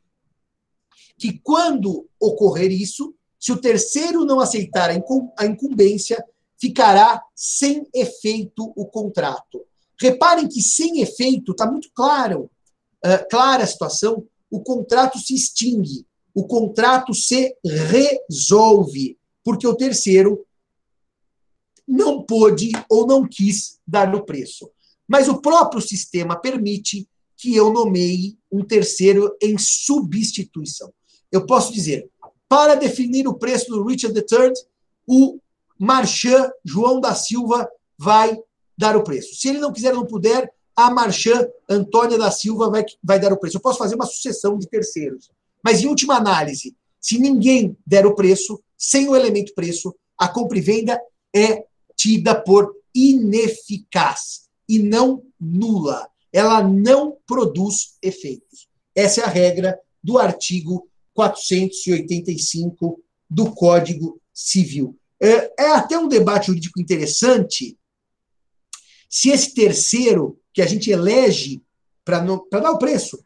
[1.16, 6.24] que quando ocorrer isso, se o terceiro não aceitar a incumbência,
[6.58, 9.60] ficará sem efeito o contrato.
[10.00, 12.50] Reparem que sem efeito está muito claro,
[13.04, 20.46] uh, clara a situação, o contrato se extingue, o contrato se resolve, porque o terceiro
[21.86, 24.70] não pôde ou não quis dar o preço.
[25.06, 30.90] Mas o próprio sistema permite que eu nomeie um terceiro em substituição
[31.34, 32.08] eu posso dizer,
[32.48, 34.52] para definir o preço do Richard III,
[35.06, 35.38] o
[35.78, 38.38] Marchand João da Silva vai
[38.76, 39.34] dar o preço.
[39.34, 43.38] Se ele não quiser, não puder, a Marchand Antônia da Silva vai, vai dar o
[43.38, 43.56] preço.
[43.56, 45.30] Eu posso fazer uma sucessão de terceiros.
[45.62, 50.58] Mas, em última análise, se ninguém der o preço, sem o elemento preço, a compra
[50.58, 51.00] e venda
[51.34, 51.64] é
[51.96, 56.08] tida por ineficaz e não nula.
[56.32, 58.68] Ela não produz efeitos.
[58.94, 64.96] Essa é a regra do artigo 485 do Código Civil.
[65.20, 67.78] É, é até um debate jurídico interessante
[69.14, 71.62] se esse terceiro que a gente elege
[72.04, 73.24] para dar o preço,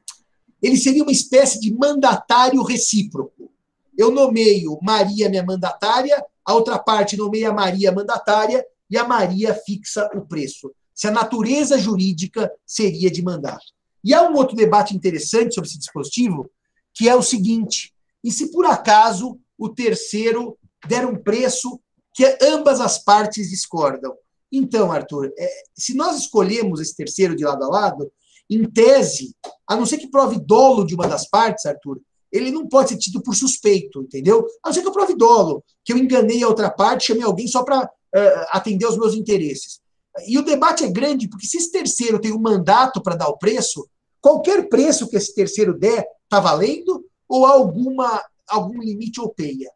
[0.62, 3.51] ele seria uma espécie de mandatário recíproco.
[3.97, 10.11] Eu nomeio Maria minha mandatária, a outra parte nomeia Maria mandatária e a Maria fixa
[10.14, 10.70] o preço.
[10.95, 13.72] Se a natureza jurídica seria de mandato.
[14.05, 16.51] E há um outro debate interessante sobre esse dispositivo,
[16.99, 17.94] que é o seguinte:
[18.24, 21.80] e se por acaso o terceiro der um preço
[22.12, 24.12] que ambas as partes discordam.
[24.51, 28.11] Então, Arthur, é, se nós escolhemos esse terceiro de lado a lado,
[28.51, 29.36] em tese,
[29.66, 32.01] a não ser que prove dolo de uma das partes, Arthur,
[32.32, 34.44] ele não pode ser tido por suspeito, entendeu?
[34.64, 37.46] A não ser que eu prove dolo, que eu enganei a outra parte, chamei alguém
[37.46, 39.80] só para uh, é, atender aos meus interesses.
[40.26, 43.38] E o debate é grande, porque se esse terceiro tem um mandato para dar o
[43.38, 43.88] preço,
[44.20, 49.70] qualquer preço que esse terceiro der está valendo ou alguma, algum limite ou peia?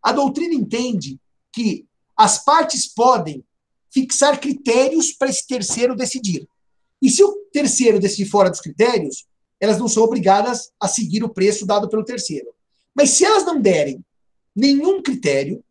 [0.00, 1.20] A doutrina entende
[1.52, 1.86] que
[2.16, 3.44] as partes podem
[3.90, 6.48] fixar critérios para esse terceiro decidir.
[7.02, 9.26] E se o terceiro decidir fora dos critérios,
[9.60, 12.48] elas não são obrigadas a seguir o preço dado pelo terceiro.
[12.94, 14.04] Mas se elas não derem
[14.54, 15.62] nenhum critério,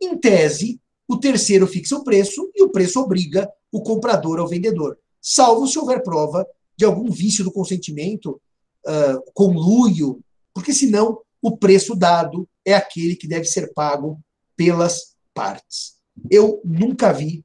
[0.00, 4.98] em tese, o terceiro fixa o preço e o preço obriga o comprador ao vendedor,
[5.20, 6.46] salvo se houver prova
[6.76, 8.40] de algum vício do consentimento,
[8.86, 10.20] uh, conluio,
[10.54, 14.20] porque senão o preço dado é aquele que deve ser pago
[14.56, 15.96] pelas partes.
[16.30, 17.44] Eu nunca vi,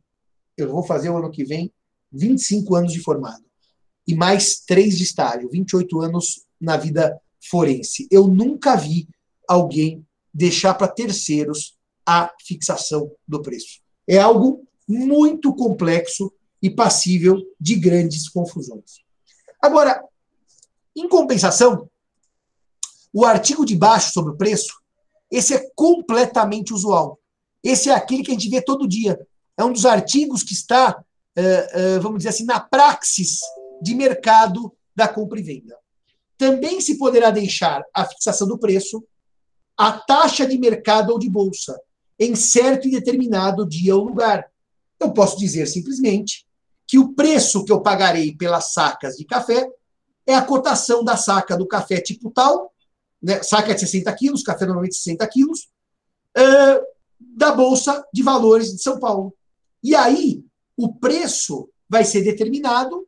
[0.58, 1.72] eu vou fazer o ano que vem
[2.12, 3.44] 25 anos de formado
[4.08, 7.20] e mais três de estágio, 28 anos na vida
[7.50, 8.08] forense.
[8.10, 9.08] Eu nunca vi
[9.48, 13.82] alguém deixar para terceiros a fixação do preço.
[14.08, 16.32] É algo muito complexo
[16.62, 19.02] e passível de grandes confusões.
[19.62, 20.04] Agora,
[20.96, 21.90] em compensação,
[23.14, 24.74] o artigo de baixo sobre o preço,
[25.30, 27.20] esse é completamente usual.
[27.64, 29.20] Esse é aquele que a gente vê todo dia.
[29.58, 31.04] É um dos artigos que está,
[31.36, 33.40] eh, eh, vamos dizer assim, na praxis
[33.82, 35.78] de mercado da compra e venda.
[36.38, 39.04] Também se poderá deixar a fixação do preço
[39.78, 41.80] a taxa de mercado ou de bolsa,
[42.20, 44.46] em certo e determinado dia ou lugar.
[45.00, 46.46] Eu posso dizer simplesmente
[46.86, 49.68] que o preço que eu pagarei pelas sacas de café
[50.26, 52.72] é a cotação da saca do café tipo tal,
[53.22, 55.70] né, saca de 60 quilos, café normalmente 60 quilos,
[56.38, 56.86] uh,
[57.20, 59.34] da Bolsa de Valores de São Paulo.
[59.84, 60.44] E aí,
[60.78, 63.08] o preço vai ser determinado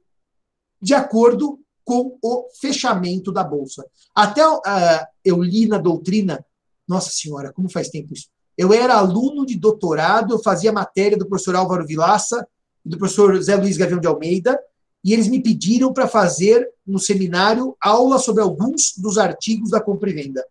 [0.81, 3.85] de acordo com o fechamento da Bolsa.
[4.13, 4.61] Até uh,
[5.23, 6.45] eu li na doutrina,
[6.87, 11.27] nossa senhora, como faz tempo isso, eu era aluno de doutorado, eu fazia matéria do
[11.27, 12.47] professor Álvaro Vilaça
[12.85, 14.59] do professor Zé Luiz Gavião de Almeida,
[15.03, 20.09] e eles me pediram para fazer no seminário aula sobre alguns dos artigos da compra
[20.09, 20.45] e venda.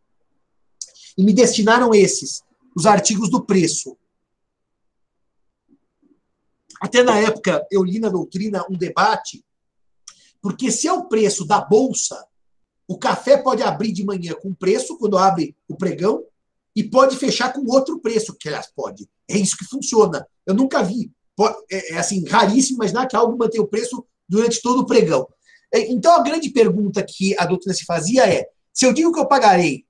[1.16, 2.42] E me destinaram esses,
[2.74, 3.96] os artigos do preço.
[6.80, 9.44] Até na época eu li na doutrina um debate,
[10.40, 12.26] porque se é o preço da bolsa,
[12.88, 16.24] o café pode abrir de manhã com preço, quando abre o pregão,
[16.74, 19.08] e pode fechar com outro preço, que aliás pode.
[19.28, 20.26] É isso que funciona.
[20.44, 21.12] Eu nunca vi.
[21.70, 25.28] É, é assim, raríssimo imaginar que algo mantém o preço durante todo o pregão.
[25.72, 29.20] É, então a grande pergunta que a doutrina se fazia é: se eu digo que
[29.20, 29.84] eu pagarei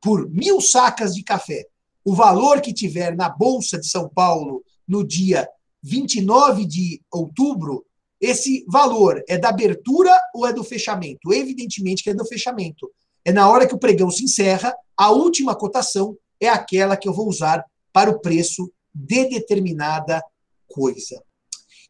[0.00, 1.66] por mil sacas de café
[2.04, 5.46] o valor que tiver na Bolsa de São Paulo no dia
[5.82, 7.84] 29 de outubro,
[8.20, 11.32] esse valor é da abertura ou é do fechamento?
[11.32, 12.90] Evidentemente que é do fechamento.
[13.24, 17.12] É na hora que o pregão se encerra, a última cotação é aquela que eu
[17.12, 20.22] vou usar para o preço de determinada
[20.68, 21.22] coisa.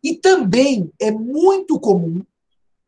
[0.02, 2.22] E também é muito comum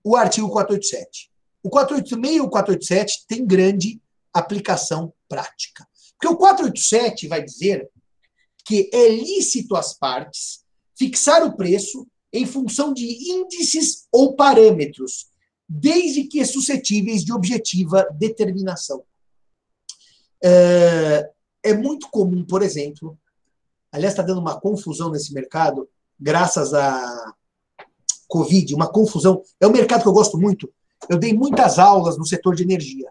[0.05, 1.31] o artigo 487.
[1.63, 4.01] O 486 e o 487 têm grande
[4.33, 5.87] aplicação prática.
[6.19, 7.89] Porque o 487 vai dizer
[8.65, 10.65] que é lícito às partes
[10.97, 15.27] fixar o preço em função de índices ou parâmetros
[15.69, 19.05] desde que suscetíveis de objetiva determinação.
[20.43, 21.31] É,
[21.63, 23.19] é muito comum, por exemplo,
[23.91, 25.89] aliás, está dando uma confusão nesse mercado,
[26.19, 27.35] graças à
[28.33, 29.43] Covid, uma confusão.
[29.61, 30.73] É um mercado que eu gosto muito.
[31.07, 33.11] Eu dei muitas aulas no setor de energia,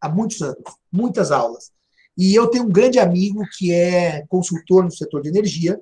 [0.00, 1.72] há muitos anos, muitas aulas.
[2.16, 5.80] E eu tenho um grande amigo que é consultor no setor de energia,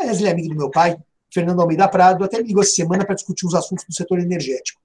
[0.00, 0.98] aliás, ele é amigo do meu pai,
[1.32, 4.80] Fernando Almeida Prado, até me ligou essa semana para discutir os assuntos do setor energético.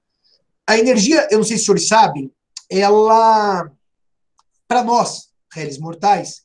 [0.68, 2.32] A energia, eu não sei se os senhores sabem,
[2.70, 3.72] ela,
[4.68, 6.44] para nós, réis mortais,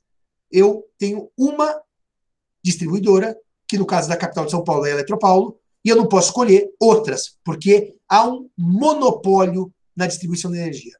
[0.50, 1.82] eu tenho uma
[2.62, 3.36] distribuidora,
[3.66, 5.58] que no caso da capital de São Paulo é a Eletropaulo,
[5.88, 10.92] e eu não posso escolher outras, porque há um monopólio na distribuição de energia.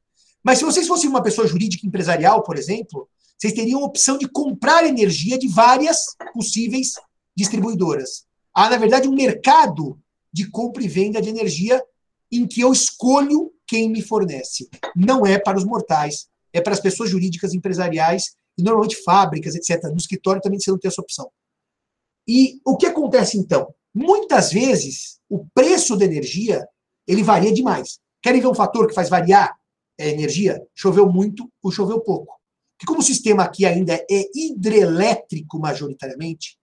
[0.43, 3.07] Mas se vocês fossem uma pessoa jurídica empresarial, por exemplo,
[3.39, 6.95] vocês teriam a opção de comprar energia de várias possíveis
[7.37, 8.25] distribuidoras.
[8.55, 10.01] Há, na verdade, um mercado
[10.33, 11.85] de compra e venda de energia
[12.33, 14.71] em que eu escolho quem me fornece.
[14.97, 19.83] Não é para os mortais, é para as pessoas jurídicas empresariais e normalmente fábricas, etc.
[19.91, 21.31] No escritório também você não tem essa opção.
[22.27, 23.75] E o que acontece então?
[23.95, 26.67] Muitas vezes o preço da energia
[27.07, 27.99] ele varia demais.
[28.23, 29.57] Querem ver um fator que faz variar
[29.99, 30.63] a energia?
[30.75, 32.39] Choveu muito ou choveu pouco.
[32.77, 36.57] Porque como o sistema aqui ainda é hidrelétrico majoritariamente,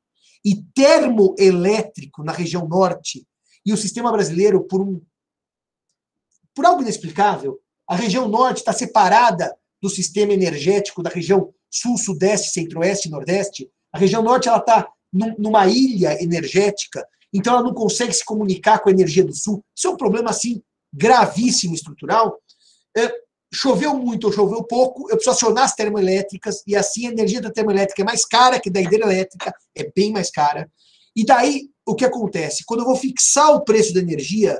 [0.45, 3.27] e termoelétrico na região norte,
[3.65, 5.01] e o sistema brasileiro, por um
[6.53, 12.51] por algo inexplicável, a região norte está separada do sistema energético da região sul, sudeste,
[12.51, 13.69] centro-oeste nordeste.
[13.91, 14.87] A região norte ela está
[15.37, 17.05] numa ilha energética,
[17.37, 19.63] então ela não consegue se comunicar com a energia do sul.
[19.75, 20.61] Isso é um problema assim
[20.93, 22.39] gravíssimo estrutural.
[22.97, 23.11] É,
[23.53, 27.51] choveu muito ou choveu pouco, eu preciso acionar as termoelétricas e assim a energia da
[27.51, 30.69] termoelétrica é mais cara que da hidrelétrica, é bem mais cara.
[31.15, 32.63] E daí o que acontece?
[32.65, 34.59] Quando eu vou fixar o preço da energia,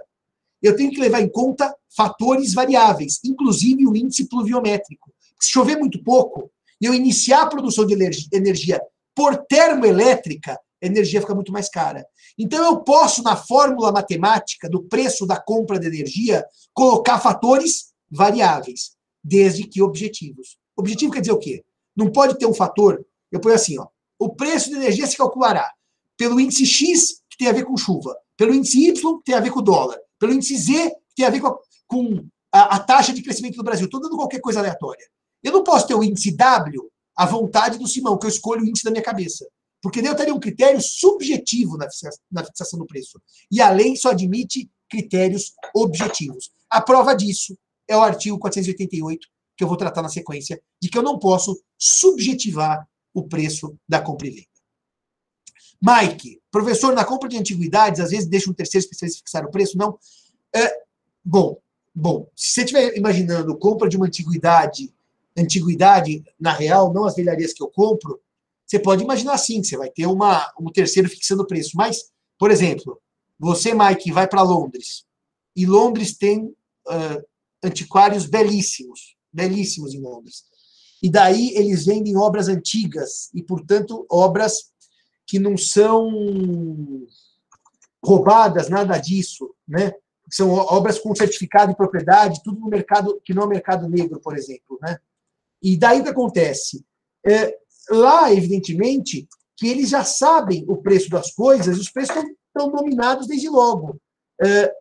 [0.61, 5.13] eu tenho que levar em conta fatores variáveis, inclusive o índice pluviométrico.
[5.39, 6.51] Se chover muito pouco
[6.81, 7.93] e eu iniciar a produção de
[8.33, 8.81] energia
[9.15, 12.05] por termoelétrica, a energia fica muito mais cara.
[12.37, 18.95] Então eu posso, na fórmula matemática do preço da compra de energia, colocar fatores variáveis,
[19.23, 20.57] desde que objetivos.
[20.77, 21.63] Objetivo quer dizer o quê?
[21.95, 23.87] Não pode ter um fator, eu ponho assim, ó,
[24.19, 25.71] o preço de energia se calculará
[26.17, 29.39] pelo índice X, que tem a ver com chuva, pelo índice Y, que tem a
[29.39, 31.57] ver com dólar, pelo índice Z, que tem a ver com a,
[31.87, 33.85] com a, a taxa de crescimento do Brasil.
[33.85, 35.05] Estou dando qualquer coisa aleatória.
[35.43, 38.67] Eu não posso ter o índice W à vontade do Simão, que eu escolho o
[38.67, 39.45] índice da minha cabeça.
[39.85, 43.21] Porque daí eu teria um critério subjetivo na fixação do preço.
[43.51, 46.49] E a lei só admite critérios objetivos.
[46.67, 47.55] A prova disso
[47.87, 51.61] é o artigo 488, que eu vou tratar na sequência, de que eu não posso
[51.77, 54.47] subjetivar o preço da compra e venda.
[55.79, 59.77] Mike, professor, na compra de antiguidades, às vezes deixa um terceiro especialista fixar o preço?
[59.77, 59.99] Não.
[60.51, 60.81] É,
[61.23, 61.59] bom,
[61.93, 64.91] bom, se você estiver imaginando compra de uma antiguidade,
[65.37, 68.19] antiguidade na real, não as velharias que eu compro,
[68.65, 71.71] você pode imaginar assim, você vai ter uma, um terceiro fixando o preço.
[71.75, 72.99] Mas, por exemplo,
[73.39, 75.05] você, Mike, vai para Londres,
[75.55, 77.25] e Londres tem uh,
[77.63, 80.43] antiquários belíssimos, belíssimos em Londres.
[81.01, 84.71] E daí eles vendem obras antigas, e, portanto, obras
[85.27, 87.07] que não são
[88.03, 89.93] roubadas, nada disso, né?
[90.31, 94.35] São obras com certificado de propriedade, tudo no mercado que não é mercado negro, por
[94.37, 94.99] exemplo, né?
[95.61, 96.85] E daí o que acontece?
[97.25, 97.57] É,
[97.89, 99.27] lá, evidentemente,
[99.57, 103.99] que eles já sabem o preço das coisas, os preços estão, dominados desde logo.
[104.41, 104.71] É,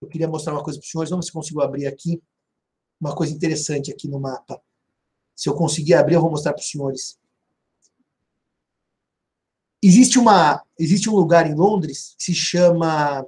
[0.00, 2.22] eu queria mostrar uma coisa para os senhores, vamos se consigo abrir aqui
[3.00, 4.60] uma coisa interessante aqui no mapa.
[5.36, 7.18] Se eu conseguir abrir, eu vou mostrar para os senhores.
[9.82, 13.26] Existe, uma, existe um lugar em Londres que se chama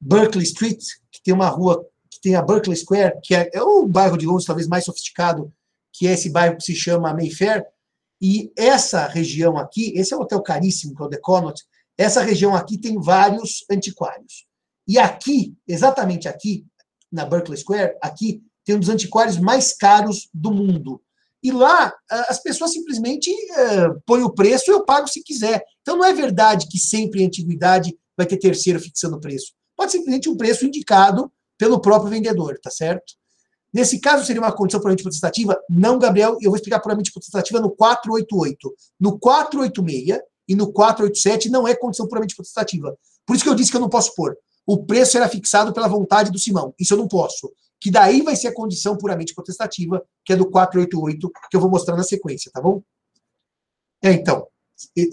[0.00, 3.86] Berkeley Street, que tem uma rua que tem a Berkeley Square, que é, é o
[3.86, 5.52] bairro de Londres talvez mais sofisticado,
[5.92, 7.64] que é esse bairro que se chama Mayfair.
[8.20, 11.62] E essa região aqui, esse é um hotel caríssimo, que é o The Connaught,
[11.96, 14.46] essa região aqui tem vários antiquários.
[14.88, 16.66] E aqui, exatamente aqui,
[17.12, 21.02] na Berkeley Square, aqui, tem um dos antiquários mais caros do mundo.
[21.42, 25.62] E lá, as pessoas simplesmente uh, põem o preço e eu pago se quiser.
[25.80, 29.52] Então, não é verdade que sempre em antiguidade vai ter terceiro fixando o preço.
[29.76, 33.14] Pode simplesmente um preço indicado pelo próprio vendedor, tá certo?
[33.72, 35.58] Nesse caso, seria uma condição puramente potestativa?
[35.68, 38.74] Não, Gabriel, eu vou explicar puramente potestativa no 488.
[38.98, 42.96] No 486 e no 487 não é condição puramente potestativa.
[43.24, 44.36] Por isso que eu disse que eu não posso pôr
[44.72, 46.72] o preço será fixado pela vontade do Simão.
[46.78, 47.52] Isso eu não posso.
[47.80, 51.68] Que daí vai ser a condição puramente potestativa, que é do 488, que eu vou
[51.68, 52.80] mostrar na sequência, tá bom?
[54.00, 54.46] É, então,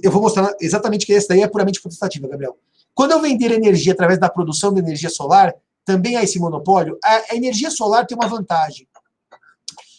[0.03, 2.55] eu vou mostrar exatamente que essa daí é puramente potestativa, Gabriel.
[2.93, 5.55] Quando eu vender energia através da produção de energia solar,
[5.87, 6.99] também há esse monopólio.
[7.01, 8.85] A, a energia solar tem uma vantagem.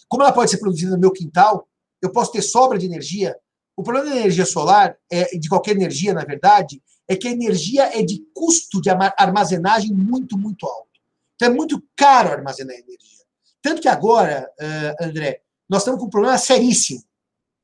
[0.06, 1.66] Como ela pode ser produzida no meu quintal,
[2.02, 3.34] eu posso ter sobra de energia.
[3.74, 7.84] O problema da energia solar, é, de qualquer energia, na verdade, é que a energia
[7.98, 10.90] é de custo de armazenagem muito, muito alto.
[11.36, 13.24] Então é muito caro armazenar energia.
[13.62, 17.02] Tanto que agora, uh, André, nós estamos com um problema seríssimo.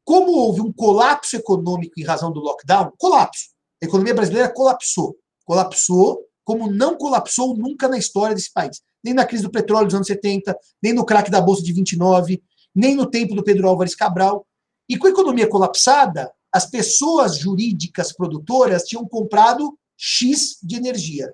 [0.03, 3.51] Como houve um colapso econômico em razão do lockdown, colapso.
[3.83, 5.15] A economia brasileira colapsou.
[5.45, 8.83] Colapsou como não colapsou nunca na história desse país.
[9.03, 12.43] Nem na crise do petróleo dos anos 70, nem no craque da Bolsa de 29,
[12.75, 14.47] nem no tempo do Pedro Álvares Cabral.
[14.89, 21.33] E com a economia colapsada, as pessoas jurídicas produtoras tinham comprado X de energia.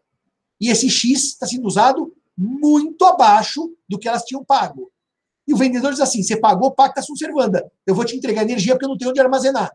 [0.60, 4.90] E esse X está sendo usado muito abaixo do que elas tinham pago.
[5.46, 7.70] E o vendedor diz assim: você pagou, pacta sunt servanda.
[7.86, 9.70] Eu vou te entregar energia porque eu não tenho onde armazenar.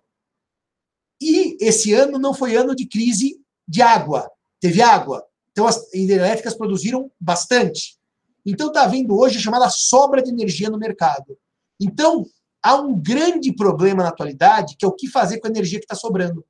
[1.21, 4.29] E esse ano não foi ano de crise de água.
[4.65, 5.23] Teve água.
[5.51, 7.99] Então as hidrelétricas produziram bastante.
[8.43, 11.37] Então está havendo hoje a chamada sobra de energia no mercado.
[11.79, 12.25] Então,
[12.63, 15.85] há um grande problema na atualidade, que é o que fazer com a energia que
[15.85, 16.43] está sobrando.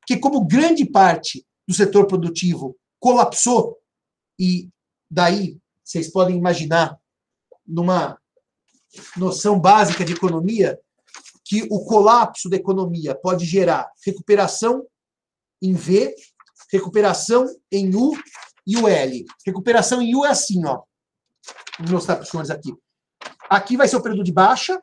[0.00, 3.78] Porque como grande parte do setor produtivo colapsou,
[4.38, 4.68] e
[5.10, 6.98] daí vocês podem imaginar,
[7.66, 8.18] numa
[9.16, 10.78] noção básica de economia,
[11.42, 14.86] que o colapso da economia pode gerar recuperação
[15.62, 16.14] em V,
[16.72, 18.12] recuperação em U
[18.66, 19.24] e o L.
[19.46, 20.82] Recuperação em U é assim, ó.
[21.78, 22.74] Vou mostrar para os senhores aqui.
[23.50, 24.80] Aqui vai ser o período de baixa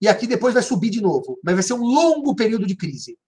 [0.00, 1.38] e aqui depois vai subir de novo.
[1.42, 3.18] Mas vai ser um longo período de crise.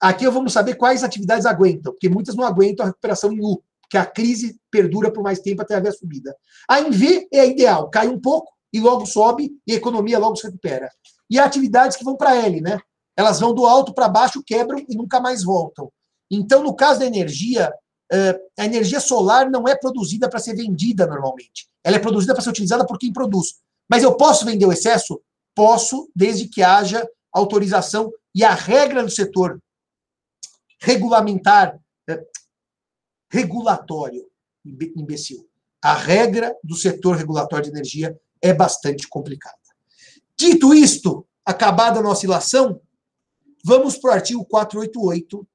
[0.00, 3.60] Aqui vamos saber quais atividades aguentam, porque muitas não aguentam a recuperação em U,
[3.90, 6.34] que a crise perdura por mais tempo até haver a subida.
[6.68, 10.36] A em V é ideal, cai um pouco e logo sobe e a economia logo
[10.36, 10.88] se recupera.
[11.28, 12.78] E há atividades que vão para L, né?
[13.16, 15.90] Elas vão do alto para baixo, quebram e nunca mais voltam.
[16.30, 17.72] Então, no caso da energia,
[18.10, 21.68] eh, a energia solar não é produzida para ser vendida normalmente.
[21.82, 23.60] Ela é produzida para ser utilizada por quem produz.
[23.88, 25.20] Mas eu posso vender o excesso?
[25.54, 29.60] Posso, desde que haja autorização e a regra do setor
[30.80, 32.24] regulamentar, eh,
[33.30, 34.26] regulatório,
[34.64, 35.48] imbecil.
[35.82, 39.56] A regra do setor regulatório de energia é bastante complicada.
[40.36, 42.80] Dito isto, acabada a nossa ilação,
[43.64, 45.46] vamos para o artigo 488,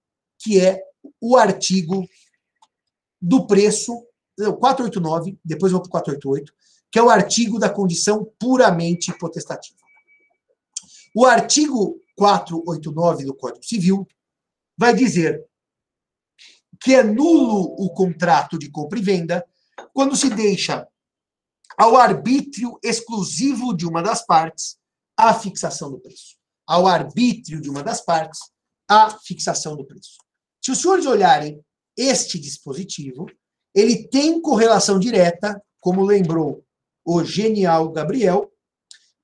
[0.44, 0.84] que é
[1.22, 2.08] o artigo
[3.22, 4.06] do preço,
[4.38, 6.54] 489, depois vou para o 488,
[6.92, 9.78] que é o artigo da condição puramente potestativa.
[11.16, 14.08] O artigo 489 do Código Civil
[14.78, 15.46] vai dizer
[16.82, 19.46] que é nulo o contrato de compra e venda
[19.94, 20.88] quando se deixa
[21.78, 24.78] ao arbítrio exclusivo de uma das partes
[25.16, 26.36] a fixação do preço.
[26.68, 28.40] Ao arbítrio de uma das partes
[28.88, 30.23] a fixação do preço.
[30.64, 31.64] Se os senhores olharem
[31.98, 33.26] este dispositivo,
[33.76, 36.64] ele tem correlação direta, como lembrou
[37.06, 38.52] o genial Gabriel,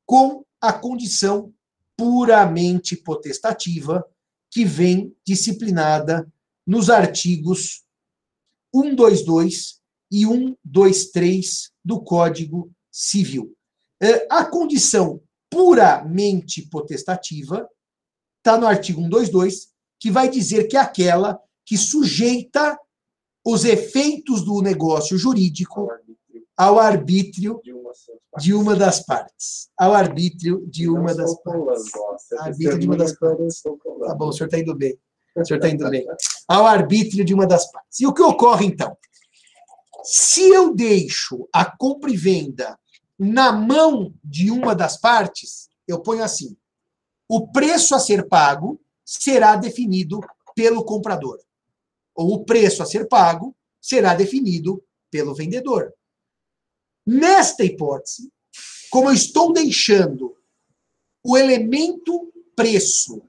[0.05, 1.53] com a condição
[1.95, 4.05] puramente potestativa
[4.51, 6.27] que vem disciplinada
[6.65, 7.83] nos artigos
[8.75, 9.79] 122
[10.11, 13.55] e 123 do Código Civil.
[14.01, 17.67] É, a condição puramente potestativa
[18.37, 19.68] está no artigo 122,
[19.99, 22.79] que vai dizer que é aquela que sujeita
[23.45, 25.87] os efeitos do negócio jurídico
[26.57, 27.61] ao arbítrio
[28.37, 29.69] de uma das partes.
[29.77, 31.91] Ao arbítrio de uma das partes.
[32.39, 33.61] Arbítrio de uma das partes.
[33.61, 34.97] Tá bom, o senhor está indo bem.
[35.35, 36.05] O senhor está indo bem.
[36.47, 37.99] Ao arbítrio de uma das partes.
[37.99, 38.95] E o que ocorre, então?
[40.03, 42.77] Se eu deixo a compra e venda
[43.17, 46.55] na mão de uma das partes, eu ponho assim:
[47.27, 48.79] o preço a ser pago
[49.17, 50.19] será definido
[50.53, 51.39] pelo comprador
[52.19, 55.93] ou o preço a ser pago será definido pelo vendedor.
[57.05, 58.29] Nesta hipótese,
[58.91, 60.35] como eu estou deixando
[61.23, 63.21] o elemento preço,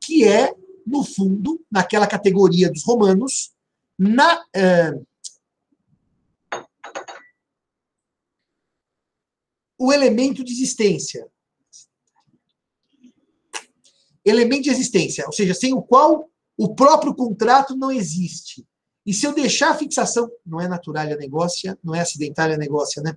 [0.00, 0.52] que é,
[0.84, 3.52] no fundo, naquela categoria dos romanos,
[3.96, 4.42] na.
[4.42, 5.06] Uh,
[9.78, 11.30] o elemento de existência.
[14.24, 18.66] Elemento de existência, ou seja, sem o qual o próprio contrato não existe.
[19.04, 23.16] E se eu deixar a fixação, não é naturalia negócia, não é acidentária negócia, né?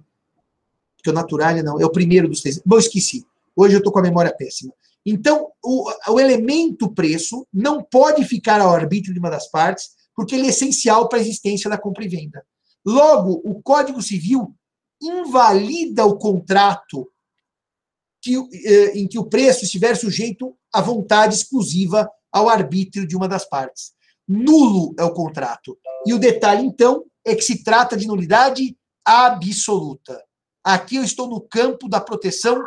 [0.98, 2.60] Porque o naturalia não, é o primeiro dos três.
[2.66, 3.26] Bom, esqueci.
[3.56, 4.74] Hoje eu estou com a memória péssima.
[5.06, 10.36] Então, o, o elemento preço não pode ficar ao arbítrio de uma das partes, porque
[10.36, 12.46] ele é essencial para a existência da compra e venda.
[12.86, 14.54] Logo, o Código Civil
[15.02, 17.10] invalida o contrato
[18.22, 23.28] que, eh, em que o preço estiver sujeito à vontade exclusiva ao arbítrio de uma
[23.28, 23.94] das partes.
[24.28, 25.76] Nulo é o contrato.
[26.06, 30.24] E o detalhe, então, é que se trata de nulidade absoluta.
[30.64, 32.62] Aqui eu estou no campo da proteção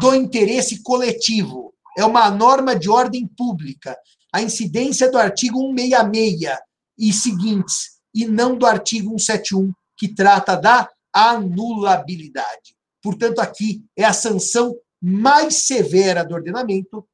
[0.00, 1.72] do interesse coletivo.
[1.96, 3.96] É uma norma de ordem pública.
[4.32, 6.58] A incidência do artigo 166
[6.98, 12.74] e seguintes, e não do artigo 171, que trata da anulabilidade.
[13.00, 17.06] Portanto, aqui é a sanção mais severa do ordenamento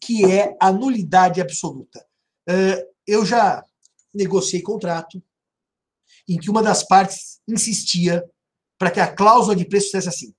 [0.00, 2.04] que é a nulidade absoluta.
[3.06, 3.64] Eu já
[4.14, 5.22] negociei contrato
[6.28, 8.24] em que uma das partes insistia
[8.78, 10.34] para que a cláusula de preço fosse assim.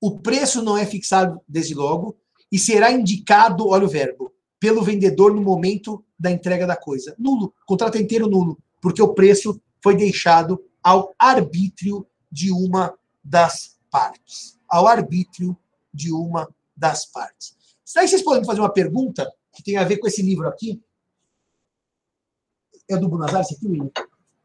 [0.00, 2.18] O preço não é fixado desde logo
[2.50, 7.14] e será indicado, olha o verbo, pelo vendedor no momento da entrega da coisa.
[7.18, 14.58] Nulo, contrato inteiro nulo, porque o preço foi deixado ao arbítrio de uma das partes.
[14.68, 15.56] Ao arbítrio
[15.92, 17.56] de uma das partes.
[17.96, 20.80] Aí vocês podem fazer uma pergunta que tem a ver com esse livro aqui.
[22.88, 23.90] É do Bunazar esse aqui, William?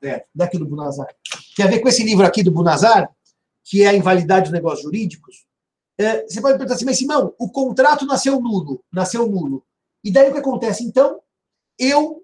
[0.02, 1.08] É, daqui do Bunazar.
[1.56, 3.10] Tem a ver com esse livro aqui do Bunazar,
[3.64, 5.46] que é a invalidade dos negócios jurídicos.
[5.98, 9.66] É, você pode perguntar assim, mas Simão, o contrato nasceu nulo, nasceu nulo.
[10.04, 10.84] E daí o que acontece?
[10.84, 11.22] Então,
[11.80, 12.24] eu,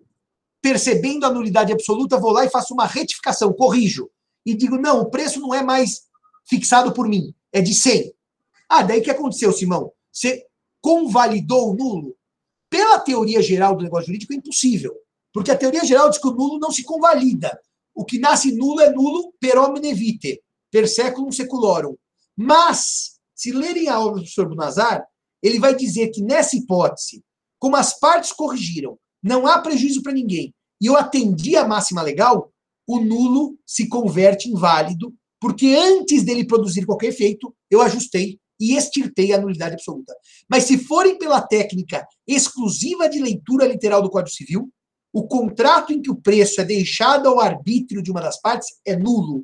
[0.61, 4.09] percebendo a nulidade absoluta, vou lá e faço uma retificação, corrijo.
[4.45, 6.01] E digo, não, o preço não é mais
[6.47, 8.13] fixado por mim, é de 100.
[8.69, 9.91] Ah, daí o que aconteceu, Simão?
[10.11, 10.45] Você
[10.81, 12.15] convalidou o nulo?
[12.69, 14.93] Pela teoria geral do negócio jurídico, é impossível.
[15.33, 17.57] Porque a teoria geral diz que o nulo não se convalida.
[17.93, 20.39] O que nasce nulo é nulo per omne vitae,
[20.71, 21.95] per seculum seculorum.
[22.35, 25.05] Mas, se lerem a obra do professor Bunazar,
[25.43, 27.23] ele vai dizer que nessa hipótese,
[27.59, 32.51] como as partes corrigiram, não há prejuízo para ninguém, e eu atendi a máxima legal,
[32.87, 38.77] o nulo se converte em válido, porque antes dele produzir qualquer efeito, eu ajustei e
[38.77, 40.13] extirpei a nulidade absoluta.
[40.47, 44.71] Mas se forem pela técnica exclusiva de leitura literal do Código Civil,
[45.11, 48.95] o contrato em que o preço é deixado ao arbítrio de uma das partes é
[48.95, 49.43] nulo.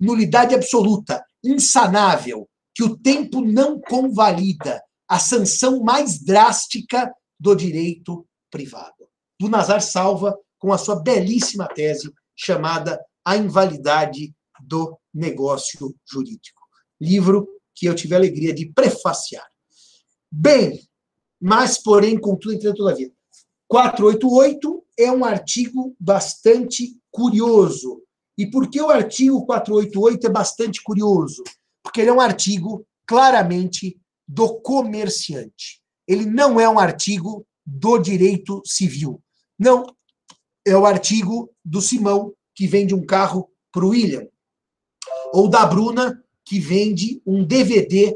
[0.00, 4.80] Nulidade absoluta, insanável, que o tempo não convalida.
[5.08, 9.08] A sanção mais drástica do direito privado.
[9.38, 14.32] Do Nazar salva com a sua belíssima tese chamada A Invalidade
[14.62, 16.62] do Negócio Jurídico.
[17.00, 17.48] Livro
[17.82, 19.44] que eu tive a alegria de prefaciar.
[20.30, 20.80] Bem,
[21.40, 23.10] mas, porém, contudo, entretanto, todavia.
[23.66, 28.00] 488 é um artigo bastante curioso.
[28.38, 31.42] E por que o artigo 488 é bastante curioso?
[31.82, 35.82] Porque ele é um artigo claramente do comerciante.
[36.06, 39.20] Ele não é um artigo do direito civil.
[39.58, 39.84] Não,
[40.64, 44.28] é o artigo do Simão, que vende um carro para o William.
[45.32, 46.21] Ou da Bruna,
[46.52, 48.14] que vende um DVD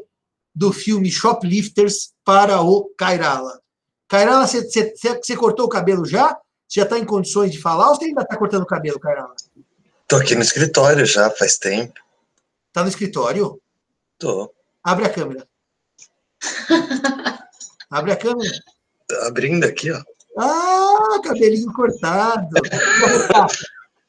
[0.54, 3.62] do filme Shoplifters para o Kairala.
[4.06, 6.38] Kairala, você, cortou o cabelo já?
[6.68, 9.34] Você já está em condições de falar ou você ainda está cortando o cabelo, Kairala?
[10.06, 11.98] Tô aqui no escritório já, faz tempo.
[12.74, 13.58] Tá no escritório?
[14.18, 14.52] Tô.
[14.84, 15.48] Abre a câmera.
[17.88, 18.52] Abre a câmera.
[19.08, 20.02] Tô abrindo aqui, ó.
[20.38, 22.50] Ah, cabelinho cortado.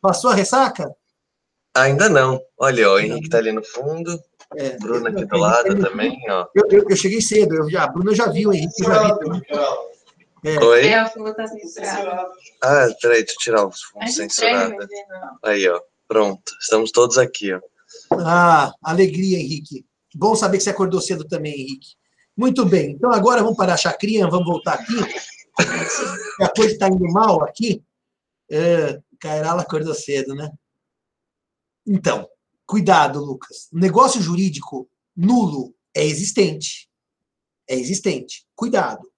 [0.02, 0.94] Passou a ressaca?
[1.78, 2.42] Ainda não.
[2.58, 4.20] Olha, ó, o Henrique tá ali no fundo.
[4.56, 6.48] É, Bruna aqui do lado eu, também, ó.
[6.56, 9.34] Eu, eu, eu, cheguei cedo, eu já, a Bruna já viu, o Henrique já viu.
[10.46, 10.64] É.
[10.64, 10.88] Oi?
[10.88, 11.04] É,
[11.34, 12.32] tá censurado.
[12.64, 14.76] Ah, peraí, deixa eu tirar o fundo censurado.
[15.44, 15.80] Aí, ó.
[16.08, 17.60] Pronto, estamos todos aqui, ó.
[18.14, 19.86] Ah, alegria, Henrique.
[20.16, 21.96] Bom saber que você acordou cedo também, Henrique.
[22.36, 24.96] Muito bem, então agora vamos para a chacrinha, vamos voltar aqui.
[26.42, 27.84] a coisa está indo mal aqui.
[28.50, 30.50] É, Cairala acordou cedo, né?
[31.88, 32.28] Então,
[32.66, 33.70] cuidado, Lucas.
[33.72, 36.90] Negócio jurídico nulo é existente.
[37.68, 38.46] É existente.
[38.54, 39.10] Cuidado.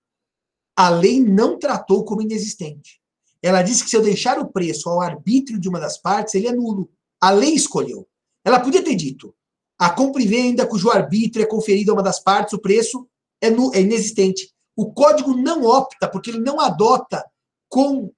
[0.76, 3.02] A lei não tratou como inexistente.
[3.42, 6.48] Ela disse que se eu deixar o preço ao arbítrio de uma das partes, ele
[6.48, 6.90] é nulo.
[7.20, 8.08] A lei escolheu.
[8.46, 9.36] Ela podia ter dito:
[9.78, 13.08] a compra e venda cujo arbítrio é conferido a uma das partes, o preço
[13.42, 14.54] é, é inexistente.
[14.76, 17.26] O código não opta, porque ele não adota
[17.68, 18.12] com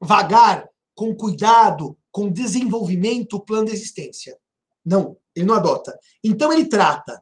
[0.00, 4.38] vagar, com cuidado, com desenvolvimento o plano de existência.
[4.86, 5.98] Não, ele não adota.
[6.22, 7.20] Então ele trata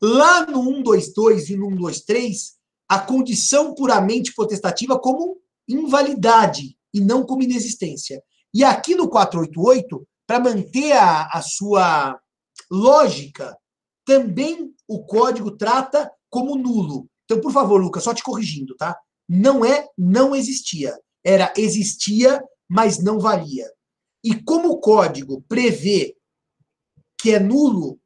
[0.00, 2.54] lá no 122 e no 123
[2.88, 8.22] a condição puramente potestativa como invalidade e não como inexistência.
[8.54, 12.16] E aqui no 488, para manter a, a sua
[12.70, 13.58] lógica,
[14.06, 17.08] também o código trata como nulo.
[17.24, 18.96] Então, por favor, Lucas, só te corrigindo, tá?
[19.28, 20.96] Não é não existia.
[21.24, 23.66] Era existia, mas não valia.
[24.22, 26.14] E como o código prevê
[27.18, 27.98] que é nulo,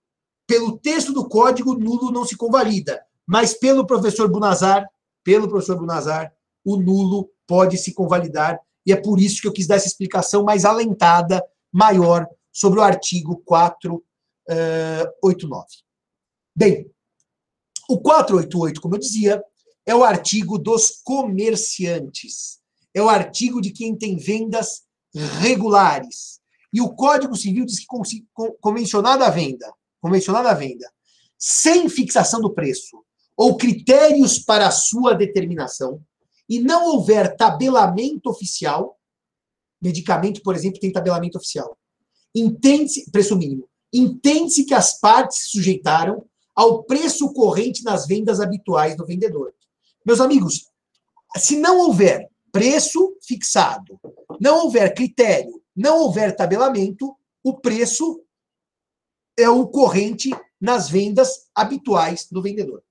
[0.46, 3.04] pelo texto do código, nulo não se convalida.
[3.26, 4.88] Mas pelo professor Bunazar,
[5.24, 6.32] pelo professor Bunazar,
[6.64, 8.60] o nulo pode se convalidar.
[8.84, 12.82] E é por isso que eu quis dar essa explicação mais alentada, maior, sobre o
[12.82, 14.04] artigo 489.
[14.48, 15.64] Uh,
[16.54, 16.90] Bem,
[17.88, 19.42] o 488, como eu dizia,
[19.84, 22.60] é o artigo dos comerciantes.
[22.94, 24.85] É o artigo de quem tem vendas
[25.40, 26.40] regulares.
[26.72, 27.86] E o Código Civil diz que
[28.60, 30.90] convencionada a venda, convencionada a venda,
[31.38, 33.02] sem fixação do preço
[33.36, 36.00] ou critérios para sua determinação,
[36.48, 38.98] e não houver tabelamento oficial,
[39.82, 41.76] medicamento, por exemplo, tem tabelamento oficial.
[42.34, 43.68] Entende-se, preço mínimo.
[43.92, 49.52] Entende-se que as partes se sujeitaram ao preço corrente nas vendas habituais do vendedor.
[50.04, 50.70] Meus amigos,
[51.36, 54.00] se não houver preço fixado,
[54.40, 58.22] não houver critério, não houver tabelamento, o preço
[59.38, 62.82] é o corrente nas vendas habituais do vendedor.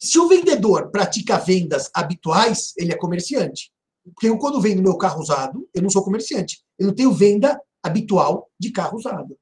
[0.00, 3.70] Se o vendedor pratica vendas habituais, ele é comerciante.
[4.14, 6.64] Porque eu, quando vendo meu carro usado, eu não sou comerciante.
[6.78, 9.38] Eu não tenho venda habitual de carro usado.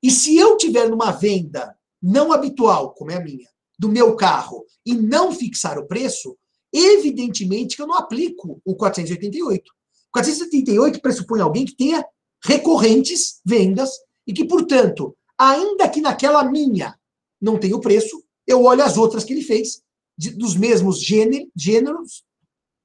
[0.00, 4.64] E se eu tiver numa venda não habitual, como é a minha, do meu carro,
[4.86, 6.36] e não fixar o preço,
[6.74, 9.70] evidentemente que eu não aplico o 488.
[9.70, 12.04] O 488 pressupõe alguém que tenha
[12.42, 13.90] recorrentes vendas
[14.26, 16.98] e que, portanto, ainda que naquela minha
[17.40, 19.82] não tem o preço, eu olho as outras que ele fez,
[20.16, 22.24] de, dos mesmos gênero, gêneros,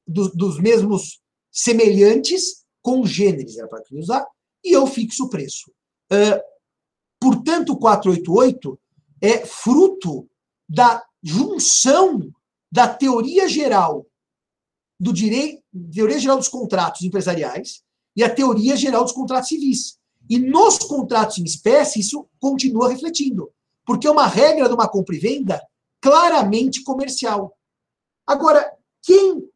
[0.08, 1.20] do, dos mesmos
[1.52, 4.26] semelhantes, congêneres, era para usar,
[4.64, 5.72] e eu fixo o preço.
[6.12, 6.42] Uh,
[7.20, 8.80] portanto, o 488
[9.22, 10.28] é fruto
[10.68, 12.32] da junção
[12.72, 14.06] da teoria geral
[15.00, 15.64] do direito,
[15.94, 17.82] teoria geral dos contratos empresariais
[18.16, 19.98] e a teoria geral dos contratos civis.
[20.30, 23.52] E nos contratos em espécie, isso continua refletindo,
[23.86, 25.62] porque é uma regra de uma compra e venda
[26.02, 27.58] claramente comercial.
[28.28, 29.50] Agora, quem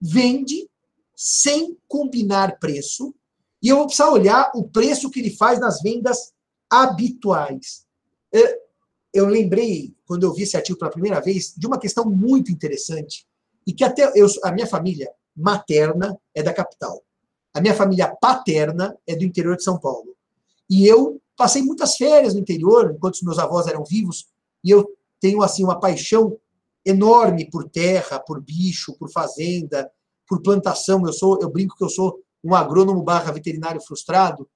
[0.00, 0.68] vende
[1.14, 3.14] sem combinar preço,
[3.62, 6.32] e eu vou precisar olhar o preço que ele faz nas vendas
[6.68, 7.84] habituais.
[8.32, 8.58] É,
[9.12, 13.26] eu lembrei, quando eu vi esse artigo pela primeira vez, de uma questão muito interessante,
[13.66, 17.02] e que até eu, a minha família materna é da capital.
[17.52, 20.14] A minha família paterna é do interior de São Paulo.
[20.68, 24.28] E eu passei muitas férias no interior, enquanto os meus avós eram vivos,
[24.62, 24.88] e eu
[25.20, 26.38] tenho assim uma paixão
[26.84, 29.90] enorme por terra, por bicho, por fazenda,
[30.26, 31.04] por plantação.
[31.04, 34.48] Eu sou, eu brinco que eu sou um agrônomo barra veterinário frustrado,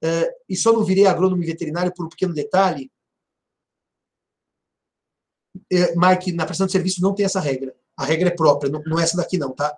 [0.00, 2.90] é, e só não virei agrônomo e veterinário por um pequeno detalhe.
[5.70, 7.74] É, Mike, na prestação de serviço não tem essa regra.
[7.96, 9.76] A regra é própria, não, não é essa daqui não, tá?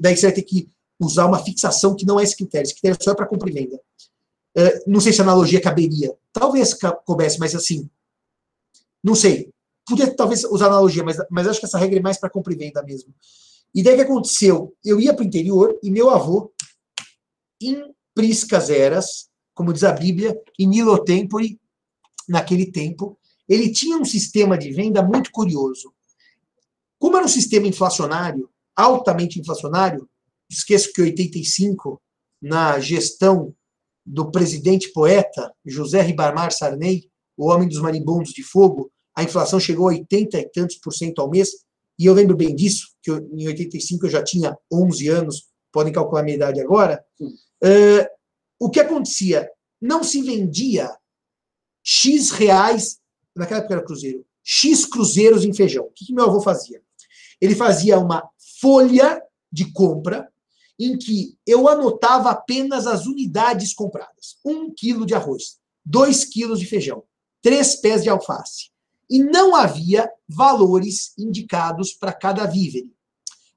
[0.00, 0.68] Daí você vai ter que
[1.00, 2.64] usar uma fixação que não é esse critério.
[2.64, 3.80] Esse critério só é para compra venda.
[4.56, 6.16] É, não sei se a analogia caberia.
[6.32, 6.74] Talvez
[7.04, 7.88] coubesse, mas assim,
[9.02, 9.52] não sei.
[9.86, 12.56] Podia talvez usar analogia, mas, mas acho que essa regra é mais para compra e
[12.56, 13.14] venda mesmo.
[13.74, 14.74] E daí o que aconteceu?
[14.84, 16.52] Eu ia para o interior e meu avô,
[17.60, 21.60] em priscas eras, como diz a Bíblia, em Nilo Tempore,
[22.28, 23.17] naquele tempo,
[23.48, 25.92] ele tinha um sistema de venda muito curioso.
[26.98, 30.08] Como era um sistema inflacionário, altamente inflacionário,
[30.50, 32.00] esqueço que em 85,
[32.42, 33.54] na gestão
[34.04, 39.88] do presidente poeta José Ribamar Sarney, o homem dos marimbondos de fogo, a inflação chegou
[39.88, 41.50] a 80 e tantos por cento ao mês,
[41.98, 45.92] e eu lembro bem disso, que eu, em 85 eu já tinha 11 anos, podem
[45.92, 47.04] calcular a minha idade agora.
[47.20, 48.06] Uh,
[48.60, 49.48] o que acontecia?
[49.80, 50.88] Não se vendia
[51.84, 52.97] X reais,
[53.38, 55.84] naquela época era cruzeiro, X cruzeiros em feijão.
[55.84, 56.82] O que, que meu avô fazia?
[57.40, 58.28] Ele fazia uma
[58.60, 60.28] folha de compra
[60.78, 64.36] em que eu anotava apenas as unidades compradas.
[64.44, 67.02] Um quilo de arroz, dois quilos de feijão,
[67.42, 68.70] três pés de alface.
[69.10, 72.92] E não havia valores indicados para cada vívere.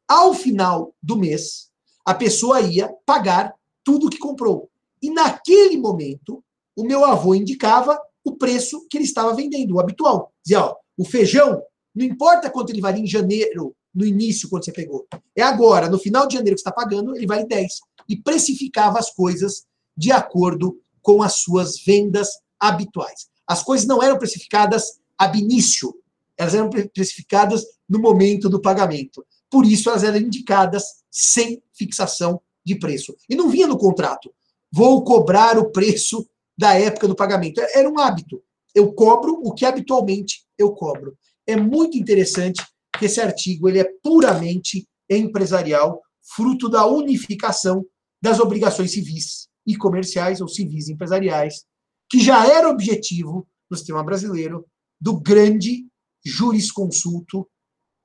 [0.07, 1.69] Ao final do mês,
[2.05, 3.53] a pessoa ia pagar
[3.84, 4.69] tudo que comprou.
[5.01, 6.43] E naquele momento,
[6.75, 10.32] o meu avô indicava o preço que ele estava vendendo, o habitual.
[10.43, 11.61] Dizia, ó, o feijão,
[11.95, 15.07] não importa quanto ele valia em janeiro no início, quando você pegou.
[15.36, 17.74] É agora, no final de janeiro que você está pagando, ele vale 10.
[18.07, 19.65] E precificava as coisas
[19.97, 23.28] de acordo com as suas vendas habituais.
[23.45, 25.93] As coisas não eram precificadas ab início,
[26.38, 29.26] elas eram precificadas no momento do pagamento.
[29.49, 33.15] Por isso, elas eram indicadas sem fixação de preço.
[33.30, 34.34] E não vinha no contrato.
[34.72, 36.26] Vou cobrar o preço
[36.62, 37.59] da época do pagamento.
[37.74, 38.39] Era um hábito.
[38.74, 41.18] Eu cobro o que habitualmente eu cobro.
[41.47, 42.64] É muito interessante
[42.99, 45.99] que esse artigo ele é puramente empresarial,
[46.36, 47.84] fruto da unificação
[48.22, 51.66] das obrigações civis e comerciais, ou civis e empresariais,
[52.07, 54.64] que já era objetivo no sistema brasileiro
[54.99, 55.88] do grande
[56.24, 57.49] jurisconsulto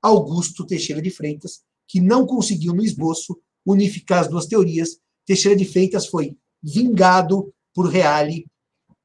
[0.00, 4.98] Augusto Teixeira de Freitas, que não conseguiu no esboço unificar as duas teorias.
[5.26, 8.46] Teixeira de Freitas foi vingado por Reale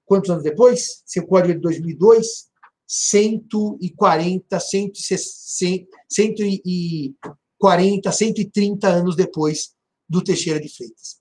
[0.05, 1.03] quantos anos depois?
[1.05, 2.49] Seu código é de 2002,
[2.87, 9.73] 140, 160, 140, 130 anos depois
[10.07, 11.19] do Teixeira de Freitas.